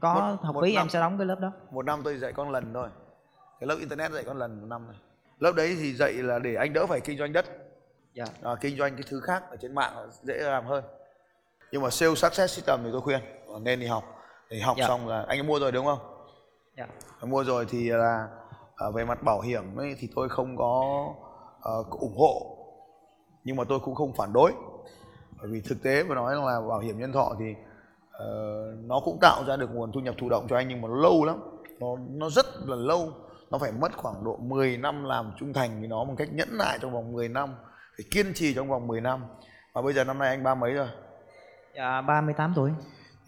có 0.00 0.14
Một- 0.14 0.44
học 0.46 0.54
một 0.54 0.62
phí 0.62 0.74
năm. 0.74 0.82
em 0.82 0.88
sẽ 0.88 1.00
đóng 1.00 1.18
cái 1.18 1.26
lớp 1.26 1.40
đó. 1.40 1.52
Một 1.70 1.84
năm 1.84 2.00
tôi 2.04 2.16
dạy 2.18 2.32
con 2.32 2.50
lần 2.50 2.74
thôi. 2.74 2.88
Cái 3.60 3.66
lớp 3.66 3.76
internet 3.78 4.12
dạy 4.12 4.24
con 4.26 4.38
lần 4.38 4.60
một 4.60 4.66
năm 4.66 4.86
này 4.88 4.96
lớp 5.38 5.52
đấy 5.56 5.76
thì 5.80 5.94
dạy 5.94 6.12
là 6.12 6.38
để 6.38 6.54
anh 6.54 6.72
đỡ 6.72 6.86
phải 6.86 7.00
kinh 7.00 7.18
doanh 7.18 7.32
đất. 7.32 7.46
Dạ. 8.14 8.24
À, 8.42 8.50
kinh 8.60 8.76
doanh 8.76 8.94
cái 8.94 9.02
thứ 9.10 9.20
khác 9.20 9.42
ở 9.50 9.56
trên 9.56 9.74
mạng 9.74 10.10
dễ 10.22 10.34
làm 10.38 10.66
hơn. 10.66 10.84
Nhưng 11.72 11.82
mà 11.82 11.90
sales 11.90 12.18
success 12.18 12.56
system 12.56 12.80
thì 12.84 12.88
tôi 12.92 13.00
khuyên 13.00 13.20
nên 13.60 13.80
đi 13.80 13.86
học. 13.86 14.04
Thì 14.50 14.60
học 14.60 14.76
Dạ. 14.80 14.86
xong 14.88 15.08
là 15.08 15.24
anh 15.28 15.46
mua 15.46 15.58
rồi 15.60 15.72
đúng 15.72 15.86
không? 15.86 15.98
Dạ. 16.76 16.86
Mua 17.22 17.44
rồi 17.44 17.66
thì 17.70 17.88
là 17.90 18.28
Ờ, 18.78 18.90
về 18.90 19.04
mặt 19.04 19.22
bảo 19.22 19.40
hiểm 19.40 19.76
ấy, 19.76 19.96
thì 19.98 20.08
tôi 20.16 20.28
không 20.28 20.56
có 20.56 21.04
uh, 21.78 21.90
ủng 21.90 22.16
hộ. 22.18 22.56
Nhưng 23.44 23.56
mà 23.56 23.64
tôi 23.68 23.80
cũng 23.80 23.94
không 23.94 24.12
phản 24.12 24.32
đối. 24.32 24.52
Bởi 25.38 25.48
vì 25.50 25.60
thực 25.60 25.82
tế 25.82 26.04
mà 26.04 26.14
nói 26.14 26.36
là 26.36 26.60
bảo 26.68 26.78
hiểm 26.78 26.98
nhân 26.98 27.12
thọ 27.12 27.32
thì 27.38 27.50
uh, 27.52 28.84
nó 28.84 29.00
cũng 29.04 29.18
tạo 29.20 29.44
ra 29.44 29.56
được 29.56 29.70
nguồn 29.74 29.92
thu 29.92 30.00
nhập 30.00 30.14
thụ 30.18 30.28
động 30.28 30.46
cho 30.50 30.56
anh 30.56 30.68
nhưng 30.68 30.80
mà 30.80 30.88
nó 30.88 30.94
lâu 30.94 31.24
lắm. 31.24 31.36
Nó 31.80 31.86
nó 32.10 32.30
rất 32.30 32.46
là 32.66 32.76
lâu. 32.76 33.12
Nó 33.50 33.58
phải 33.58 33.72
mất 33.72 33.96
khoảng 33.96 34.24
độ 34.24 34.36
10 34.36 34.76
năm 34.76 35.04
làm 35.04 35.32
trung 35.38 35.52
thành 35.52 35.78
với 35.78 35.88
nó 35.88 36.04
một 36.04 36.14
cách 36.18 36.28
nhẫn 36.32 36.48
nại 36.58 36.78
trong 36.82 36.92
vòng 36.92 37.12
10 37.12 37.28
năm 37.28 37.54
phải 37.96 38.06
kiên 38.10 38.34
trì 38.34 38.54
trong 38.54 38.68
vòng 38.68 38.86
10 38.86 39.00
năm. 39.00 39.24
Và 39.72 39.82
bây 39.82 39.92
giờ 39.92 40.04
năm 40.04 40.18
nay 40.18 40.28
anh 40.28 40.42
ba 40.42 40.54
mấy 40.54 40.72
rồi? 40.72 40.88
Dạ 41.76 42.00
38 42.00 42.52
tuổi 42.56 42.70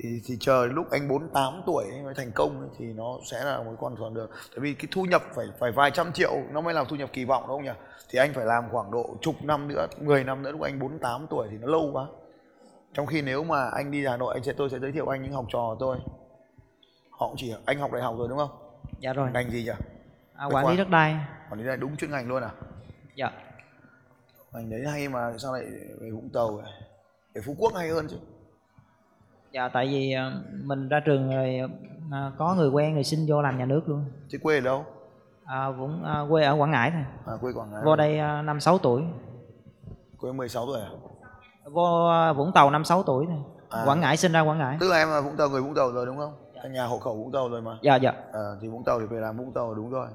thì, 0.02 0.20
thì 0.25 0.37
chờ 0.41 0.67
lúc 0.67 0.91
anh 0.91 1.08
48 1.08 1.62
tuổi 1.67 1.85
ấy 1.91 2.02
mới 2.02 2.14
thành 2.14 2.31
công 2.35 2.61
ấy, 2.61 2.69
thì 2.79 2.93
nó 2.93 3.19
sẽ 3.31 3.44
là 3.44 3.62
một 3.62 3.73
con 3.81 3.97
đường 3.97 4.14
được. 4.14 4.31
Tại 4.31 4.58
vì 4.58 4.75
cái 4.75 4.87
thu 4.91 5.05
nhập 5.05 5.23
phải 5.35 5.47
phải 5.58 5.73
vài 5.73 5.91
trăm 5.91 6.12
triệu 6.12 6.32
nó 6.50 6.61
mới 6.61 6.75
là 6.75 6.85
thu 6.85 6.97
nhập 6.97 7.11
kỳ 7.12 7.25
vọng 7.25 7.44
đúng 7.49 7.56
không 7.56 7.64
nhỉ? 7.64 7.81
Thì 8.08 8.19
anh 8.19 8.32
phải 8.35 8.44
làm 8.44 8.64
khoảng 8.70 8.91
độ 8.91 9.17
chục 9.20 9.35
năm 9.43 9.69
nữa 9.69 9.87
10 10.00 10.25
năm 10.25 10.43
nữa 10.43 10.52
lúc 10.52 10.61
anh 10.61 10.79
48 10.79 11.26
tuổi 11.31 11.49
thì 11.50 11.56
nó 11.61 11.67
lâu 11.67 11.91
quá. 11.93 12.06
Trong 12.94 13.06
khi 13.06 13.23
nếu 13.23 13.44
mà 13.44 13.70
anh 13.70 13.91
đi 13.91 14.06
Hà 14.06 14.17
Nội 14.17 14.35
anh 14.35 14.44
sẽ 14.44 14.52
tôi 14.52 14.70
sẽ 14.70 14.79
giới 14.79 14.93
thiệu 14.93 15.08
anh 15.08 15.23
những 15.23 15.32
học 15.32 15.47
trò 15.49 15.76
tôi. 15.81 15.97
Họ 17.11 17.29
cũng 17.29 17.37
chỉ 17.37 17.55
anh 17.64 17.79
học 17.79 17.93
đại 17.93 18.02
học 18.02 18.14
rồi 18.19 18.29
đúng 18.29 18.38
không? 18.38 18.50
Dạ 18.99 19.12
rồi. 19.12 19.31
Ngành 19.32 19.50
gì 19.50 19.64
nhỉ? 19.64 19.73
À, 20.35 20.47
quản 20.47 20.69
lý 20.69 20.76
đất 20.76 20.90
đai. 20.90 21.16
Còn 21.50 21.59
đấy 21.59 21.69
là 21.69 21.76
đúng 21.76 21.97
chuyên 21.97 22.11
ngành 22.11 22.28
luôn 22.28 22.42
à? 22.42 22.50
Dạ. 23.14 23.30
Ngành 24.52 24.71
đấy 24.71 24.80
hay 24.92 25.09
mà 25.09 25.33
sao 25.38 25.52
lại 25.52 25.64
về 26.00 26.11
Vũng 26.11 26.30
Tàu 26.33 26.52
vậy? 26.52 26.73
về 27.35 27.42
Phú 27.47 27.54
Quốc 27.59 27.75
hay 27.75 27.88
hơn 27.88 28.07
chứ 28.11 28.16
dạ 29.52 29.69
tại 29.69 29.87
vì 29.87 30.12
à, 30.12 30.33
mình 30.64 30.88
ra 30.88 31.00
trường 31.00 31.30
rồi 31.30 31.61
à, 32.11 32.33
có 32.38 32.54
người 32.54 32.69
quen 32.69 32.95
người 32.95 33.04
xin 33.04 33.26
vô 33.28 33.42
làm 33.42 33.59
nhà 33.59 33.64
nước 33.64 33.88
luôn. 33.88 34.04
Chứ 34.28 34.38
quê 34.42 34.57
ở 34.57 34.61
đâu? 34.61 34.85
À, 35.45 35.71
Vũng 35.71 36.04
à, 36.04 36.21
quê 36.30 36.45
ở 36.45 36.57
Quảng 36.59 36.71
Ngãi 36.71 36.90
thôi. 36.90 37.04
À, 37.26 37.33
quê 37.40 37.52
Quảng 37.52 37.71
Ngãi. 37.73 37.83
Vô 37.85 37.97
đây 37.97 38.19
à, 38.19 38.42
năm 38.42 38.61
sáu 38.61 38.78
tuổi. 38.78 39.02
Quê 40.19 40.33
16 40.33 40.66
tuổi 40.66 40.80
à? 40.80 40.88
Vô 41.64 42.09
à, 42.09 42.33
Vũng 42.33 42.52
Tàu 42.52 42.71
năm 42.71 42.85
sáu 42.85 43.02
tuổi 43.02 43.26
thôi. 43.28 43.38
À. 43.71 43.83
Quảng 43.87 44.00
Ngãi 44.00 44.16
sinh 44.16 44.33
ra 44.33 44.40
Quảng 44.40 44.59
Ngãi. 44.59 44.76
Tức 44.80 44.88
là 44.90 44.97
em 44.97 45.09
là 45.09 45.21
Vũng 45.21 45.37
Tàu 45.37 45.49
người 45.49 45.62
Vũng 45.62 45.75
Tàu 45.75 45.92
rồi 45.92 46.07
đúng 46.07 46.16
không? 46.16 46.33
Em 46.62 46.73
nhà 46.73 46.87
hộ 46.87 46.99
khẩu 46.99 47.16
Vũng 47.16 47.33
Tàu 47.33 47.49
rồi 47.49 47.62
mà. 47.62 47.78
Dạ 47.83 47.97
dạ. 47.97 48.12
Ờ, 48.33 48.59
thì 48.62 48.69
Vũng 48.69 48.85
Tàu 48.85 49.00
thì 49.00 49.07
về 49.07 49.21
làm 49.21 49.37
Vũng 49.37 49.52
Tàu 49.52 49.75
đúng 49.75 49.90
rồi. 49.90 50.09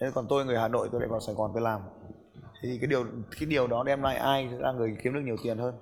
Thế 0.00 0.10
còn 0.14 0.26
tôi 0.28 0.44
người 0.44 0.58
Hà 0.58 0.68
Nội 0.68 0.88
tôi 0.92 1.00
lại 1.00 1.08
vào 1.08 1.20
Sài 1.20 1.34
Gòn 1.34 1.50
tôi 1.54 1.62
làm. 1.62 1.80
Thì 2.62 2.78
cái 2.80 2.86
điều 2.86 3.04
cái 3.40 3.46
điều 3.46 3.66
đó 3.66 3.82
đem 3.84 4.02
lại 4.02 4.16
ai 4.16 4.48
là 4.58 4.72
người 4.72 4.96
kiếm 5.02 5.14
được 5.14 5.20
nhiều 5.24 5.36
tiền 5.42 5.58
hơn? 5.58 5.74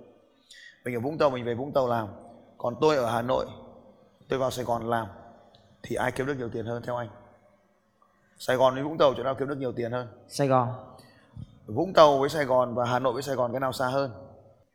Mình 0.85 0.95
ở 0.95 1.01
Vũng 1.01 1.19
Tàu 1.19 1.31
mình 1.31 1.45
về 1.45 1.55
Vũng 1.55 1.73
Tàu 1.73 1.89
làm 1.89 2.09
còn 2.59 2.75
tôi 2.81 2.97
ở 2.97 3.11
Hà 3.11 3.23
Nội 3.23 3.47
tôi 4.29 4.39
vào 4.39 4.51
Sài 4.51 4.65
Gòn 4.65 4.91
làm 4.91 5.07
thì 5.83 5.97
ai 5.97 6.13
kiếm 6.13 6.27
được 6.27 6.35
nhiều 6.35 6.49
tiền 6.49 6.67
hơn 6.67 6.83
theo 6.87 6.97
anh? 6.97 7.09
Sài 8.39 8.57
Gòn 8.57 8.75
với 8.75 8.83
Vũng 8.83 8.99
Tàu 8.99 9.15
chỗ 9.17 9.23
nào 9.23 9.35
kiếm 9.35 9.49
được 9.49 9.59
nhiều 9.59 9.73
tiền 9.73 9.93
hơn? 9.93 10.09
Sài 10.29 10.49
Gòn. 10.49 10.69
Vũng 11.67 11.93
Tàu 11.93 12.19
với 12.19 12.29
Sài 12.29 12.45
Gòn 12.45 12.75
và 12.75 12.85
Hà 12.85 12.99
Nội 12.99 13.13
với 13.13 13.23
Sài 13.23 13.35
Gòn 13.35 13.53
cái 13.53 13.61
nào 13.61 13.73
xa 13.73 13.87
hơn? 13.87 14.11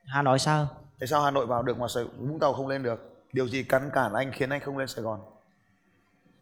Hà 0.06 0.22
Nội 0.22 0.40
sao 0.40 0.68
tại 1.00 1.08
sao 1.08 1.22
Hà 1.22 1.32
Nội 1.32 1.46
vào 1.46 1.64
được 1.64 1.80
mà 1.80 1.88
Sài, 1.88 2.04
Vũng 2.04 2.40
Tàu 2.40 2.54
không 2.54 2.68
lên 2.68 2.84
được? 2.84 3.26
Điều 3.34 3.48
gì 3.48 3.64
cắn 3.64 3.90
cản 3.94 4.14
anh 4.14 4.32
khiến 4.32 4.50
anh 4.50 4.60
không 4.60 4.78
lên 4.78 4.88
Sài 4.88 5.04
Gòn? 5.04 5.20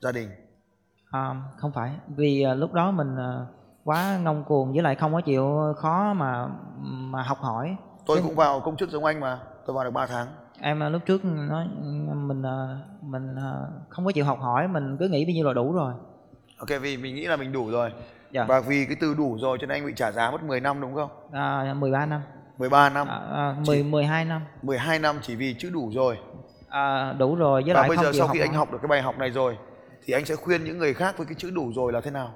Gia 0.01 0.12
đình. 0.12 0.29
À, 1.12 1.36
không 1.58 1.72
phải. 1.72 1.91
Vì 2.08 2.43
à, 2.43 2.53
lúc 2.53 2.74
đó 2.74 2.91
mình 2.91 3.15
à, 3.17 3.46
quá 3.84 4.17
ngông 4.17 4.43
cuồng 4.43 4.74
với 4.74 4.81
lại 4.81 4.96
không 4.96 5.13
có 5.13 5.22
chịu 5.22 5.74
khó 5.77 6.13
mà 6.13 6.48
mà 6.81 7.24
học 7.24 7.38
hỏi. 7.41 7.75
Tôi 8.05 8.22
cũng 8.24 8.36
vào 8.36 8.60
công 8.60 8.77
chức 8.77 8.89
giống 8.89 9.05
anh 9.05 9.19
mà. 9.19 9.39
Tôi 9.65 9.74
vào 9.74 9.84
được 9.84 9.91
3 9.91 10.05
tháng 10.05 10.27
em 10.61 10.83
à, 10.83 10.89
lúc 10.89 11.01
trước 11.05 11.25
nói 11.25 11.67
mình 12.15 12.43
à, 12.45 12.77
mình 13.01 13.35
à, 13.35 13.53
không 13.89 14.05
có 14.05 14.11
chịu 14.11 14.25
học 14.25 14.39
hỏi 14.41 14.67
mình 14.67 14.97
cứ 14.99 15.07
nghĩ 15.07 15.25
bao 15.25 15.33
nhiêu 15.33 15.45
là 15.45 15.53
đủ 15.53 15.73
rồi. 15.73 15.93
Ok 16.57 16.81
vì 16.81 16.97
mình 16.97 17.15
nghĩ 17.15 17.25
là 17.25 17.35
mình 17.35 17.51
đủ 17.51 17.69
rồi. 17.69 17.91
Dạ. 18.31 18.45
Và 18.47 18.59
vì 18.59 18.85
cái 18.85 18.95
từ 18.99 19.13
đủ 19.13 19.37
rồi 19.41 19.57
cho 19.61 19.67
nên 19.67 19.77
anh 19.77 19.87
bị 19.87 19.93
trả 19.95 20.11
giá 20.11 20.31
mất 20.31 20.43
10 20.43 20.59
năm 20.59 20.81
đúng 20.81 20.95
không? 20.95 21.09
À, 21.31 21.73
13 21.73 22.05
năm. 22.05 22.21
13 22.57 22.89
năm. 22.89 23.07
À, 23.07 23.19
à, 23.33 23.55
10 23.67 23.83
12 23.83 24.25
năm. 24.25 24.41
12 24.61 24.99
năm 24.99 25.19
chỉ 25.21 25.35
vì 25.35 25.55
chữ 25.59 25.69
đủ 25.73 25.91
rồi. 25.93 26.17
À, 26.69 27.13
đủ 27.13 27.35
rồi 27.35 27.63
với 27.65 27.73
và 27.73 27.79
lại 27.79 27.89
bây 27.89 27.97
không 27.97 28.05
giờ 28.05 28.11
chịu 28.11 28.19
sau 28.19 28.27
học 28.27 28.33
khi 28.33 28.41
anh 28.41 28.53
học 28.53 28.71
được 28.71 28.77
cái 28.81 28.87
bài 28.87 29.01
học 29.01 29.17
này 29.17 29.29
rồi 29.29 29.57
thì 30.05 30.13
anh 30.13 30.25
sẽ 30.25 30.35
khuyên 30.35 30.63
những 30.63 30.77
người 30.77 30.93
khác 30.93 31.17
với 31.17 31.25
cái 31.25 31.35
chữ 31.37 31.51
đủ 31.51 31.71
rồi 31.75 31.93
là 31.93 32.01
thế 32.01 32.11
nào 32.11 32.33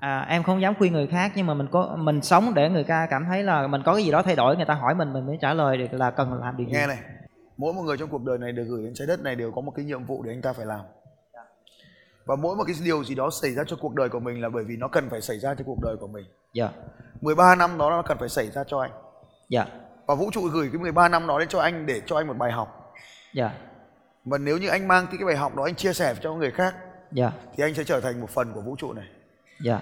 à, 0.00 0.26
em 0.28 0.42
không 0.42 0.62
dám 0.62 0.74
khuyên 0.78 0.92
người 0.92 1.06
khác 1.06 1.32
nhưng 1.34 1.46
mà 1.46 1.54
mình 1.54 1.66
có 1.70 1.96
mình 1.98 2.22
sống 2.22 2.54
để 2.54 2.68
người 2.70 2.84
ta 2.84 3.06
cảm 3.10 3.24
thấy 3.24 3.42
là 3.42 3.66
mình 3.66 3.82
có 3.84 3.94
cái 3.94 4.04
gì 4.04 4.10
đó 4.10 4.22
thay 4.22 4.36
đổi 4.36 4.56
người 4.56 4.64
ta 4.64 4.74
hỏi 4.74 4.94
mình 4.94 5.12
mình 5.12 5.26
mới 5.26 5.38
trả 5.40 5.54
lời 5.54 5.76
được 5.76 5.92
là 5.92 6.10
cần 6.10 6.40
làm 6.40 6.56
điều 6.56 6.66
gì. 6.66 6.72
Nghe 6.72 6.86
này 6.86 6.98
mỗi 7.56 7.72
một 7.72 7.82
người 7.82 7.96
trong 7.96 8.08
cuộc 8.08 8.24
đời 8.24 8.38
này 8.38 8.52
được 8.52 8.64
gửi 8.68 8.84
đến 8.84 8.94
trái 8.94 9.06
đất 9.06 9.22
này 9.22 9.36
đều 9.36 9.52
có 9.52 9.60
một 9.60 9.72
cái 9.76 9.84
nhiệm 9.84 10.04
vụ 10.04 10.22
để 10.22 10.32
anh 10.32 10.42
ta 10.42 10.52
phải 10.52 10.66
làm. 10.66 10.80
Và 12.24 12.36
mỗi 12.36 12.56
một 12.56 12.64
cái 12.66 12.76
điều 12.84 13.04
gì 13.04 13.14
đó 13.14 13.30
xảy 13.42 13.50
ra 13.50 13.62
cho 13.66 13.76
cuộc 13.80 13.94
đời 13.94 14.08
của 14.08 14.20
mình 14.20 14.42
là 14.42 14.48
bởi 14.48 14.64
vì 14.64 14.76
nó 14.76 14.88
cần 14.88 15.10
phải 15.10 15.20
xảy 15.20 15.38
ra 15.38 15.54
cho 15.54 15.64
cuộc 15.66 15.78
đời 15.82 15.96
của 15.96 16.06
mình. 16.06 16.24
Dạ. 16.54 16.68
13 17.20 17.54
năm 17.54 17.78
đó 17.78 17.90
nó 17.90 18.02
cần 18.02 18.18
phải 18.18 18.28
xảy 18.28 18.50
ra 18.50 18.64
cho 18.66 18.80
anh. 18.80 18.90
Dạ. 19.48 19.66
Và 20.06 20.14
vũ 20.14 20.30
trụ 20.32 20.48
gửi 20.48 20.68
cái 20.72 20.80
13 20.80 21.08
năm 21.08 21.26
đó 21.26 21.38
đến 21.38 21.48
cho 21.48 21.60
anh 21.60 21.86
để 21.86 22.02
cho 22.06 22.16
anh 22.16 22.26
một 22.26 22.36
bài 22.38 22.52
học. 22.52 22.92
Dạ. 23.34 23.50
Và 24.24 24.38
nếu 24.38 24.58
như 24.58 24.68
anh 24.68 24.88
mang 24.88 25.06
cái 25.06 25.16
cái 25.18 25.26
bài 25.26 25.36
học 25.36 25.56
đó 25.56 25.64
anh 25.64 25.74
chia 25.74 25.92
sẻ 25.92 26.14
cho 26.20 26.34
người 26.34 26.50
khác 26.50 26.74
dạ. 27.12 27.32
thì 27.56 27.64
anh 27.64 27.74
sẽ 27.74 27.84
trở 27.84 28.00
thành 28.00 28.20
một 28.20 28.30
phần 28.30 28.52
của 28.52 28.60
vũ 28.60 28.76
trụ 28.76 28.92
này 28.92 29.06
dạ. 29.62 29.80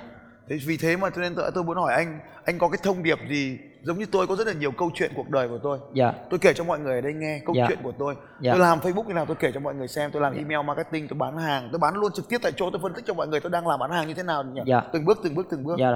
Thế 0.48 0.56
vì 0.66 0.76
thế 0.76 0.96
mà 0.96 1.10
cho 1.10 1.22
nên 1.22 1.34
tôi, 1.34 1.50
tôi 1.54 1.64
muốn 1.64 1.76
hỏi 1.76 1.94
anh 1.94 2.20
anh 2.44 2.58
có 2.58 2.68
cái 2.68 2.78
thông 2.82 3.02
điệp 3.02 3.18
gì? 3.28 3.58
Giống 3.82 3.98
như 3.98 4.06
tôi 4.12 4.26
có 4.26 4.36
rất 4.36 4.46
là 4.46 4.52
nhiều 4.52 4.70
câu 4.70 4.90
chuyện 4.94 5.12
cuộc 5.16 5.30
đời 5.30 5.48
của 5.48 5.58
tôi. 5.62 5.78
Dạ. 5.94 6.12
Tôi 6.30 6.38
kể 6.38 6.52
cho 6.54 6.64
mọi 6.64 6.78
người 6.78 6.94
ở 6.94 7.00
đây 7.00 7.12
nghe 7.12 7.40
câu 7.46 7.54
Dạ. 7.54 7.64
chuyện 7.68 7.78
của 7.82 7.92
tôi. 7.98 8.14
Dạ. 8.40 8.52
tôi 8.52 8.60
làm 8.60 8.78
facebook 8.80 9.04
như 9.08 9.14
nào 9.14 9.26
tôi 9.26 9.36
kể 9.40 9.50
cho 9.54 9.60
mọi 9.60 9.74
người 9.74 9.88
xem 9.88 10.10
tôi 10.12 10.22
làm 10.22 10.36
email 10.36 10.66
marketing 10.66 11.08
tôi 11.08 11.18
bán 11.18 11.38
hàng 11.38 11.68
tôi 11.72 11.78
bán 11.78 11.94
luôn 11.94 12.12
trực 12.12 12.28
tiếp 12.28 12.38
tại 12.42 12.52
chỗ 12.56 12.70
tôi 12.70 12.80
phân 12.82 12.94
tích 12.94 13.04
cho 13.06 13.14
mọi 13.14 13.28
người 13.28 13.40
tôi 13.40 13.50
đang 13.50 13.66
làm 13.66 13.80
bán 13.80 13.90
hàng 13.90 14.08
như 14.08 14.14
thế 14.14 14.22
nào 14.22 14.44
nhỉ? 14.44 14.60
Dạ. 14.66 14.80
từng 14.92 15.04
bước 15.04 15.20
từng 15.24 15.34
bước 15.34 15.46
từng 15.50 15.64
bước. 15.64 15.76
Dạ 15.78 15.90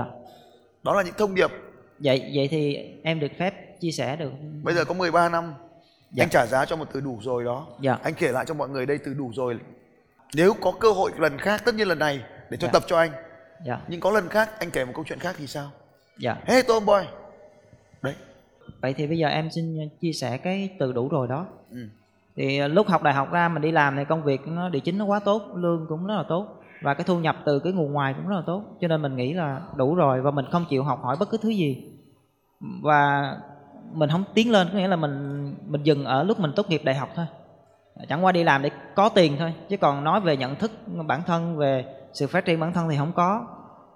đó. 0.84 0.94
Là 0.94 1.02
những 1.02 1.14
thông 1.18 1.34
điệp. 1.34 1.50
Vậy 1.98 2.30
vậy 2.34 2.48
thì 2.50 2.90
em 3.02 3.20
được 3.20 3.32
phép 3.38 3.80
chia 3.80 3.90
sẻ 3.90 4.16
được. 4.16 4.30
Bây 4.62 4.74
giờ 4.74 4.84
có 4.84 4.94
13 4.94 5.28
năm. 5.28 5.54
Dạ. 6.12 6.24
anh 6.24 6.30
trả 6.30 6.46
giá 6.46 6.64
cho 6.64 6.76
một 6.76 6.84
từ 6.92 7.00
đủ 7.00 7.18
rồi 7.22 7.44
đó. 7.44 7.66
Dạ. 7.80 7.98
anh 8.02 8.14
kể 8.14 8.32
lại 8.32 8.44
cho 8.48 8.54
mọi 8.54 8.68
người 8.68 8.86
đây 8.86 8.98
từ 8.98 9.14
đủ 9.14 9.30
rồi. 9.34 9.56
Nếu 10.34 10.54
có 10.60 10.72
cơ 10.80 10.90
hội 10.92 11.10
lần 11.18 11.38
khác 11.38 11.62
tất 11.64 11.74
nhiên 11.74 11.88
lần 11.88 11.98
này 11.98 12.20
để 12.50 12.56
cho 12.56 12.66
Dạ. 12.66 12.72
tập 12.72 12.82
cho 12.86 12.98
anh 12.98 13.10
dạ. 13.64 13.80
Nhưng 13.88 14.00
có 14.00 14.10
lần 14.10 14.28
khác 14.28 14.50
anh 14.58 14.70
kể 14.70 14.84
một 14.84 14.92
câu 14.94 15.04
chuyện 15.08 15.18
khác 15.18 15.34
thì 15.38 15.46
sao? 15.46 15.70
Dạ. 16.18 16.36
Hey 16.44 16.62
Tom 16.68 16.86
Boy. 16.86 17.00
Đấy. 18.02 18.14
Vậy 18.80 18.94
thì 18.94 19.06
bây 19.06 19.18
giờ 19.18 19.28
em 19.28 19.50
xin 19.50 19.88
chia 20.00 20.12
sẻ 20.12 20.38
cái 20.38 20.70
từ 20.78 20.92
đủ 20.92 21.08
rồi 21.08 21.28
đó. 21.28 21.46
Ừ. 21.70 21.88
thì 22.36 22.58
ờ, 22.58 22.68
lúc 22.68 22.88
học 22.88 23.02
đại 23.02 23.14
học 23.14 23.32
ra 23.32 23.48
mình 23.48 23.62
đi 23.62 23.72
làm 23.72 23.96
thì 23.96 24.04
công 24.04 24.22
việc 24.22 24.40
nó 24.46 24.68
địa 24.68 24.80
chính 24.80 24.98
nó 24.98 25.04
quá 25.04 25.20
tốt 25.24 25.42
lương 25.54 25.86
cũng 25.88 26.06
rất 26.06 26.14
là 26.14 26.24
tốt 26.28 26.62
và 26.82 26.94
cái 26.94 27.04
thu 27.04 27.18
nhập 27.18 27.36
từ 27.44 27.58
cái 27.58 27.72
nguồn 27.72 27.92
ngoài 27.92 28.14
cũng 28.16 28.28
rất 28.28 28.36
là 28.36 28.42
tốt. 28.46 28.64
Cho 28.80 28.88
nên 28.88 29.02
mình 29.02 29.16
nghĩ 29.16 29.32
là 29.32 29.60
đủ 29.76 29.94
rồi 29.94 30.20
và 30.20 30.30
mình 30.30 30.44
không 30.52 30.64
chịu 30.70 30.84
học 30.84 31.00
hỏi 31.02 31.16
bất 31.20 31.30
cứ 31.30 31.38
thứ 31.42 31.48
gì. 31.48 31.92
Và 32.82 33.32
mình 33.92 34.10
không 34.10 34.24
tiến 34.34 34.50
lên 34.50 34.68
có 34.72 34.78
nghĩa 34.78 34.88
là 34.88 34.96
mình 34.96 35.44
mình 35.66 35.82
dừng 35.82 36.04
ở 36.04 36.22
lúc 36.22 36.40
mình 36.40 36.52
tốt 36.56 36.70
nghiệp 36.70 36.80
đại 36.84 36.94
học 36.94 37.08
thôi. 37.14 37.26
Chẳng 38.08 38.24
qua 38.24 38.32
đi 38.32 38.44
làm 38.44 38.62
để 38.62 38.70
có 38.94 39.08
tiền 39.08 39.36
thôi 39.38 39.54
chứ 39.68 39.76
còn 39.76 40.04
nói 40.04 40.20
về 40.20 40.36
nhận 40.36 40.56
thức 40.56 40.70
bản 41.06 41.22
thân 41.26 41.56
về 41.56 41.84
sự 42.14 42.26
phát 42.26 42.44
triển 42.44 42.60
bản 42.60 42.72
thân 42.72 42.88
thì 42.88 42.96
không 42.96 43.12
có. 43.12 43.46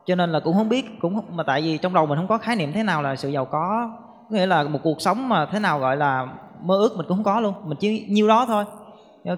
Cho 0.06 0.14
nên 0.14 0.32
là 0.32 0.40
cũng 0.40 0.54
không 0.54 0.68
biết 0.68 1.00
cũng 1.00 1.14
không, 1.14 1.36
mà 1.36 1.42
tại 1.42 1.62
vì 1.62 1.78
trong 1.78 1.94
đầu 1.94 2.06
mình 2.06 2.18
không 2.18 2.28
có 2.28 2.38
khái 2.38 2.56
niệm 2.56 2.72
thế 2.72 2.82
nào 2.82 3.02
là 3.02 3.16
sự 3.16 3.28
giàu 3.28 3.44
có. 3.44 3.90
Nghĩa 4.30 4.46
là 4.46 4.62
một 4.62 4.80
cuộc 4.82 5.00
sống 5.00 5.28
mà 5.28 5.46
thế 5.46 5.58
nào 5.58 5.78
gọi 5.78 5.96
là 5.96 6.26
mơ 6.62 6.76
ước 6.76 6.96
mình 6.96 7.06
cũng 7.08 7.16
không 7.16 7.24
có 7.24 7.40
luôn. 7.40 7.54
Mình 7.64 7.78
chỉ 7.80 8.06
nhiêu 8.08 8.28
đó 8.28 8.46
thôi. 8.46 8.64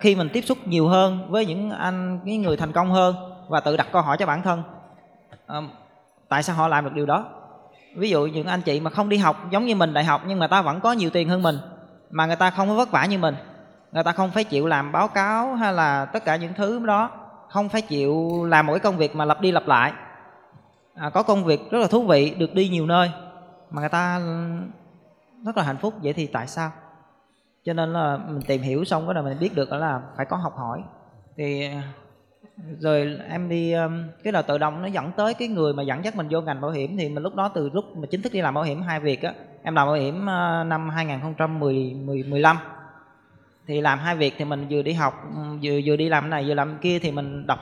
Khi 0.01 0.15
mình 0.15 0.29
tiếp 0.33 0.41
xúc 0.41 0.59
nhiều 0.65 0.89
hơn 0.89 1.31
với 1.31 1.47
những 1.47 1.71
anh 1.71 2.21
những 2.25 2.43
người 2.43 2.57
thành 2.57 2.73
công 2.73 2.91
hơn 2.91 3.15
và 3.49 3.61
tự 3.61 3.77
đặt 3.77 3.87
câu 3.93 4.03
hỏi 4.03 4.17
cho 4.17 4.27
bản 4.27 4.43
thân 4.43 4.63
à, 5.47 5.61
tại 6.29 6.43
sao 6.43 6.57
họ 6.57 6.69
làm 6.69 6.85
được 6.85 6.93
điều 6.95 7.07
đó? 7.07 7.25
Ví 7.97 8.11
dụ 8.11 8.27
những 8.27 8.47
anh 8.47 8.63
chị 8.63 8.81
mà 8.81 8.91
không 8.91 9.09
đi 9.09 9.17
học 9.17 9.37
giống 9.51 9.67
như 9.67 9.75
mình 9.75 9.95
đại 9.95 10.05
học 10.05 10.23
nhưng 10.27 10.39
mà 10.39 10.47
ta 10.47 10.63
vẫn 10.63 10.81
có 10.81 10.93
nhiều 10.93 11.11
tiền 11.11 11.29
hơn 11.29 11.43
mình 11.43 11.59
mà 12.11 12.27
người 12.27 12.37
ta 12.37 12.51
không 12.51 12.69
có 12.69 12.75
vất 12.75 12.91
vả 12.91 13.05
như 13.05 13.19
mình. 13.19 13.35
Người 13.93 14.05
ta 14.05 14.13
không 14.13 14.31
phải 14.31 14.45
chịu 14.45 14.67
làm 14.67 14.93
báo 14.93 15.09
cáo 15.09 15.55
hay 15.55 15.73
là 15.73 16.05
tất 16.05 16.25
cả 16.25 16.37
những 16.37 16.53
thứ 16.57 16.87
đó 16.87 17.11
không 17.50 17.69
phải 17.69 17.83
chịu 17.83 18.45
làm 18.45 18.66
một 18.66 18.73
cái 18.73 18.80
công 18.80 18.97
việc 18.97 19.16
mà 19.16 19.25
lặp 19.25 19.40
đi 19.40 19.52
lặp 19.52 19.66
lại. 19.66 19.92
À, 20.95 21.11
có 21.11 21.23
công 21.23 21.45
việc 21.45 21.71
rất 21.71 21.78
là 21.78 21.87
thú 21.87 22.02
vị 22.02 22.35
được 22.38 22.54
đi 22.54 22.69
nhiều 22.69 22.87
nơi 22.87 23.11
mà 23.71 23.80
người 23.80 23.88
ta 23.88 24.21
rất 25.45 25.57
là 25.57 25.62
hạnh 25.62 25.76
phúc. 25.76 25.95
Vậy 26.02 26.12
thì 26.12 26.26
tại 26.26 26.47
sao? 26.47 26.71
Cho 27.64 27.73
nên 27.73 27.92
là 27.92 28.19
mình 28.28 28.42
tìm 28.42 28.62
hiểu 28.62 28.85
xong 28.85 29.07
cái 29.07 29.14
là 29.14 29.23
mình 29.23 29.38
biết 29.40 29.54
được 29.54 29.71
đó 29.71 29.76
là 29.76 30.00
phải 30.16 30.26
có 30.26 30.37
học 30.37 30.54
hỏi. 30.57 30.83
Thì 31.37 31.71
rồi 32.78 33.19
em 33.28 33.49
đi 33.49 33.73
um, 33.73 34.04
cái 34.25 34.33
là 34.33 34.42
tự 34.42 34.59
động 34.59 34.83
nó 34.83 34.88
dẫn 34.88 35.12
tới 35.16 35.35
cái 35.35 35.49
người 35.49 35.73
mà 35.73 35.83
dẫn 35.83 36.04
dắt 36.04 36.16
mình 36.16 36.28
vô 36.30 36.40
ngành 36.40 36.61
bảo 36.61 36.71
hiểm. 36.71 36.97
Thì 36.97 37.09
mình 37.09 37.23
lúc 37.23 37.35
đó 37.35 37.50
từ 37.54 37.71
lúc 37.73 37.97
mà 37.97 38.07
chính 38.11 38.23
thức 38.23 38.33
đi 38.33 38.40
làm 38.40 38.54
bảo 38.54 38.64
hiểm 38.64 38.83
hai 38.83 39.00
việc 39.00 39.23
á 39.23 39.35
em 39.62 39.75
làm 39.75 39.87
bảo 39.87 39.97
hiểm 39.97 40.14
uh, 40.16 40.66
năm 40.66 40.88
2010 40.90 41.75
2015 41.75 42.57
thì 43.71 43.81
làm 43.81 43.99
hai 43.99 44.17
việc 44.17 44.35
thì 44.39 44.45
mình 44.45 44.67
vừa 44.71 44.83
đi 44.83 44.93
học 44.93 45.15
vừa 45.62 45.81
vừa 45.85 45.97
đi 45.97 46.09
làm 46.09 46.31
này 46.31 46.45
vừa 46.47 46.55
làm 46.55 46.79
kia 46.79 46.99
thì 46.99 47.12
mình 47.12 47.47
đọc 47.47 47.59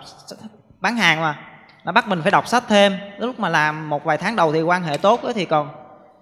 bán 0.80 0.96
hàng 0.96 1.20
mà. 1.20 1.38
Nó 1.84 1.92
bắt 1.92 2.08
mình 2.08 2.22
phải 2.22 2.30
đọc 2.30 2.46
sách 2.46 2.64
thêm. 2.68 2.92
Lúc 3.18 3.40
mà 3.40 3.48
làm 3.48 3.90
một 3.90 4.04
vài 4.04 4.18
tháng 4.18 4.36
đầu 4.36 4.52
thì 4.52 4.62
quan 4.62 4.82
hệ 4.82 4.96
tốt 4.96 5.20
thì 5.34 5.44
còn 5.44 5.68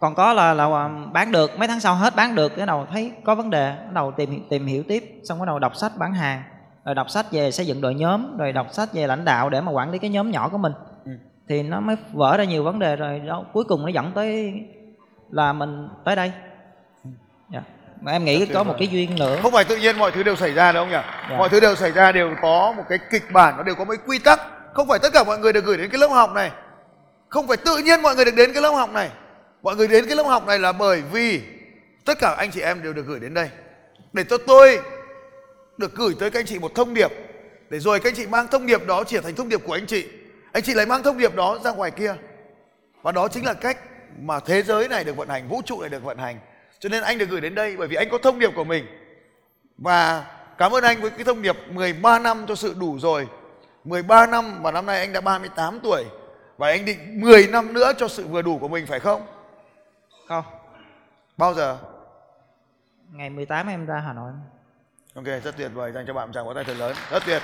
còn 0.00 0.14
có 0.14 0.32
là 0.32 0.54
là 0.54 0.88
bán 1.12 1.32
được 1.32 1.58
mấy 1.58 1.68
tháng 1.68 1.80
sau 1.80 1.94
hết 1.94 2.16
bán 2.16 2.34
được 2.34 2.56
cái 2.56 2.66
đầu 2.66 2.86
thấy 2.90 3.12
có 3.24 3.34
vấn 3.34 3.50
đề 3.50 3.76
bắt 3.76 3.92
đầu 3.92 4.12
tìm 4.12 4.48
tìm 4.50 4.66
hiểu 4.66 4.82
tiếp 4.88 5.20
xong 5.24 5.38
bắt 5.38 5.46
đầu 5.46 5.58
đọc 5.58 5.76
sách 5.76 5.92
bán 5.98 6.12
hàng 6.12 6.42
rồi 6.84 6.94
đọc 6.94 7.10
sách 7.10 7.26
về 7.32 7.50
xây 7.50 7.66
dựng 7.66 7.80
đội 7.80 7.94
nhóm 7.94 8.36
rồi 8.36 8.52
đọc 8.52 8.66
sách 8.70 8.88
về 8.92 9.06
lãnh 9.06 9.24
đạo 9.24 9.50
để 9.50 9.60
mà 9.60 9.72
quản 9.72 9.90
lý 9.90 9.98
cái 9.98 10.10
nhóm 10.10 10.30
nhỏ 10.30 10.48
của 10.48 10.58
mình. 10.58 10.72
Ừ. 11.04 11.12
thì 11.48 11.62
nó 11.62 11.80
mới 11.80 11.96
vỡ 12.12 12.36
ra 12.36 12.44
nhiều 12.44 12.64
vấn 12.64 12.78
đề 12.78 12.96
rồi 12.96 13.18
đó 13.18 13.44
cuối 13.52 13.64
cùng 13.64 13.82
nó 13.82 13.88
dẫn 13.88 14.12
tới 14.14 14.54
là 15.30 15.52
mình 15.52 15.88
tới 16.04 16.16
đây. 16.16 16.32
Dạ. 17.52 17.62
Mà 18.00 18.12
em 18.12 18.24
nghĩ 18.24 18.38
Rất 18.38 18.54
có 18.54 18.62
một 18.62 18.74
cái 18.78 18.88
duyên 18.88 19.16
nữa. 19.18 19.38
Không 19.42 19.52
phải 19.52 19.64
tự 19.64 19.76
nhiên 19.76 19.98
mọi 19.98 20.12
thứ 20.12 20.22
đều 20.22 20.36
xảy 20.36 20.52
ra 20.52 20.72
đâu 20.72 20.84
không 20.84 20.90
nhỉ? 20.90 20.98
Dạ. 21.30 21.36
mọi 21.38 21.48
thứ 21.48 21.60
đều 21.60 21.74
xảy 21.74 21.92
ra 21.92 22.12
đều 22.12 22.34
có 22.42 22.74
một 22.76 22.82
cái 22.88 22.98
kịch 23.10 23.32
bản 23.32 23.56
nó 23.56 23.62
đều 23.62 23.74
có 23.74 23.84
cái 23.84 23.96
quy 24.06 24.18
tắc. 24.18 24.40
Không 24.74 24.88
phải 24.88 24.98
tất 24.98 25.12
cả 25.12 25.24
mọi 25.24 25.38
người 25.38 25.52
được 25.52 25.64
gửi 25.64 25.76
đến 25.76 25.90
cái 25.90 26.00
lớp 26.00 26.08
học 26.08 26.34
này. 26.34 26.50
Không 27.28 27.48
phải 27.48 27.56
tự 27.56 27.78
nhiên 27.78 28.02
mọi 28.02 28.16
người 28.16 28.24
được 28.24 28.34
đến 28.36 28.52
cái 28.52 28.62
lớp 28.62 28.70
học 28.70 28.90
này. 28.92 29.10
Mọi 29.62 29.76
người 29.76 29.88
đến 29.88 30.06
cái 30.06 30.16
lớp 30.16 30.22
học 30.22 30.46
này 30.46 30.58
là 30.58 30.72
bởi 30.72 31.02
vì 31.12 31.42
tất 32.04 32.18
cả 32.18 32.34
anh 32.38 32.50
chị 32.50 32.60
em 32.60 32.82
đều 32.82 32.92
được 32.92 33.06
gửi 33.06 33.20
đến 33.20 33.34
đây. 33.34 33.48
Để 34.12 34.24
cho 34.30 34.38
tôi 34.46 34.78
được 35.76 35.94
gửi 35.94 36.14
tới 36.20 36.30
các 36.30 36.40
anh 36.40 36.46
chị 36.46 36.58
một 36.58 36.74
thông 36.74 36.94
điệp. 36.94 37.10
Để 37.70 37.78
rồi 37.78 38.00
các 38.00 38.10
anh 38.10 38.16
chị 38.16 38.26
mang 38.26 38.48
thông 38.48 38.66
điệp 38.66 38.86
đó 38.86 39.04
trở 39.04 39.20
thành 39.20 39.34
thông 39.34 39.48
điệp 39.48 39.60
của 39.64 39.72
anh 39.72 39.86
chị. 39.86 40.06
Anh 40.52 40.62
chị 40.62 40.74
lại 40.74 40.86
mang 40.86 41.02
thông 41.02 41.18
điệp 41.18 41.34
đó 41.34 41.58
ra 41.64 41.72
ngoài 41.72 41.90
kia. 41.90 42.14
Và 43.02 43.12
đó 43.12 43.28
chính 43.28 43.44
là 43.44 43.54
cách 43.54 43.78
mà 44.20 44.40
thế 44.40 44.62
giới 44.62 44.88
này 44.88 45.04
được 45.04 45.16
vận 45.16 45.28
hành 45.28 45.48
vũ 45.48 45.62
trụ 45.64 45.80
này 45.80 45.90
được 45.90 46.02
vận 46.02 46.18
hành 46.18 46.38
cho 46.78 46.88
nên 46.88 47.02
anh 47.02 47.18
được 47.18 47.28
gửi 47.28 47.40
đến 47.40 47.54
đây 47.54 47.76
bởi 47.76 47.88
vì 47.88 47.96
anh 47.96 48.10
có 48.10 48.18
thông 48.18 48.38
điệp 48.38 48.50
của 48.54 48.64
mình. 48.64 48.86
Và 49.78 50.24
cảm 50.58 50.72
ơn 50.72 50.84
anh 50.84 51.00
với 51.00 51.10
cái 51.10 51.24
thông 51.24 51.42
điệp 51.42 51.56
13 51.70 52.18
năm 52.18 52.44
cho 52.48 52.54
sự 52.54 52.74
đủ 52.80 52.98
rồi. 52.98 53.28
13 53.84 54.26
năm 54.26 54.62
và 54.62 54.70
năm 54.70 54.86
nay 54.86 54.98
anh 54.98 55.12
đã 55.12 55.20
38 55.20 55.80
tuổi. 55.80 56.04
Và 56.58 56.68
anh 56.68 56.84
định 56.84 57.20
10 57.20 57.46
năm 57.46 57.72
nữa 57.72 57.92
cho 57.98 58.08
sự 58.08 58.26
vừa 58.26 58.42
đủ 58.42 58.58
của 58.58 58.68
mình 58.68 58.86
phải 58.86 59.00
không? 59.00 59.26
Không. 60.28 60.44
Bao 61.36 61.54
giờ? 61.54 61.78
Ngày 63.12 63.30
18 63.30 63.66
em 63.66 63.86
ra 63.86 64.02
Hà 64.06 64.12
Nội. 64.12 64.32
Ok 65.14 65.24
rất 65.24 65.56
tuyệt 65.56 65.70
vời. 65.74 65.92
Dành 65.92 66.04
cho 66.06 66.14
bạn 66.14 66.32
tràng 66.32 66.46
vỗ 66.46 66.54
tay 66.54 66.64
thật 66.64 66.76
lớn. 66.78 66.96
Rất 67.10 67.22
tuyệt. 67.26 67.42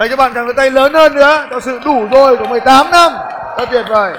Dành 0.00 0.10
cho 0.10 0.16
bạn 0.16 0.34
tràng 0.34 0.46
vỗ 0.46 0.52
tay 0.56 0.70
lớn 0.70 0.94
hơn 0.94 1.14
nữa 1.14 1.46
cho 1.50 1.60
sự 1.60 1.80
đủ 1.84 2.08
rồi 2.10 2.36
của 2.36 2.46
18 2.46 2.90
năm. 2.90 3.12
Rất 3.58 3.68
tuyệt 3.70 3.84
vời 3.88 4.18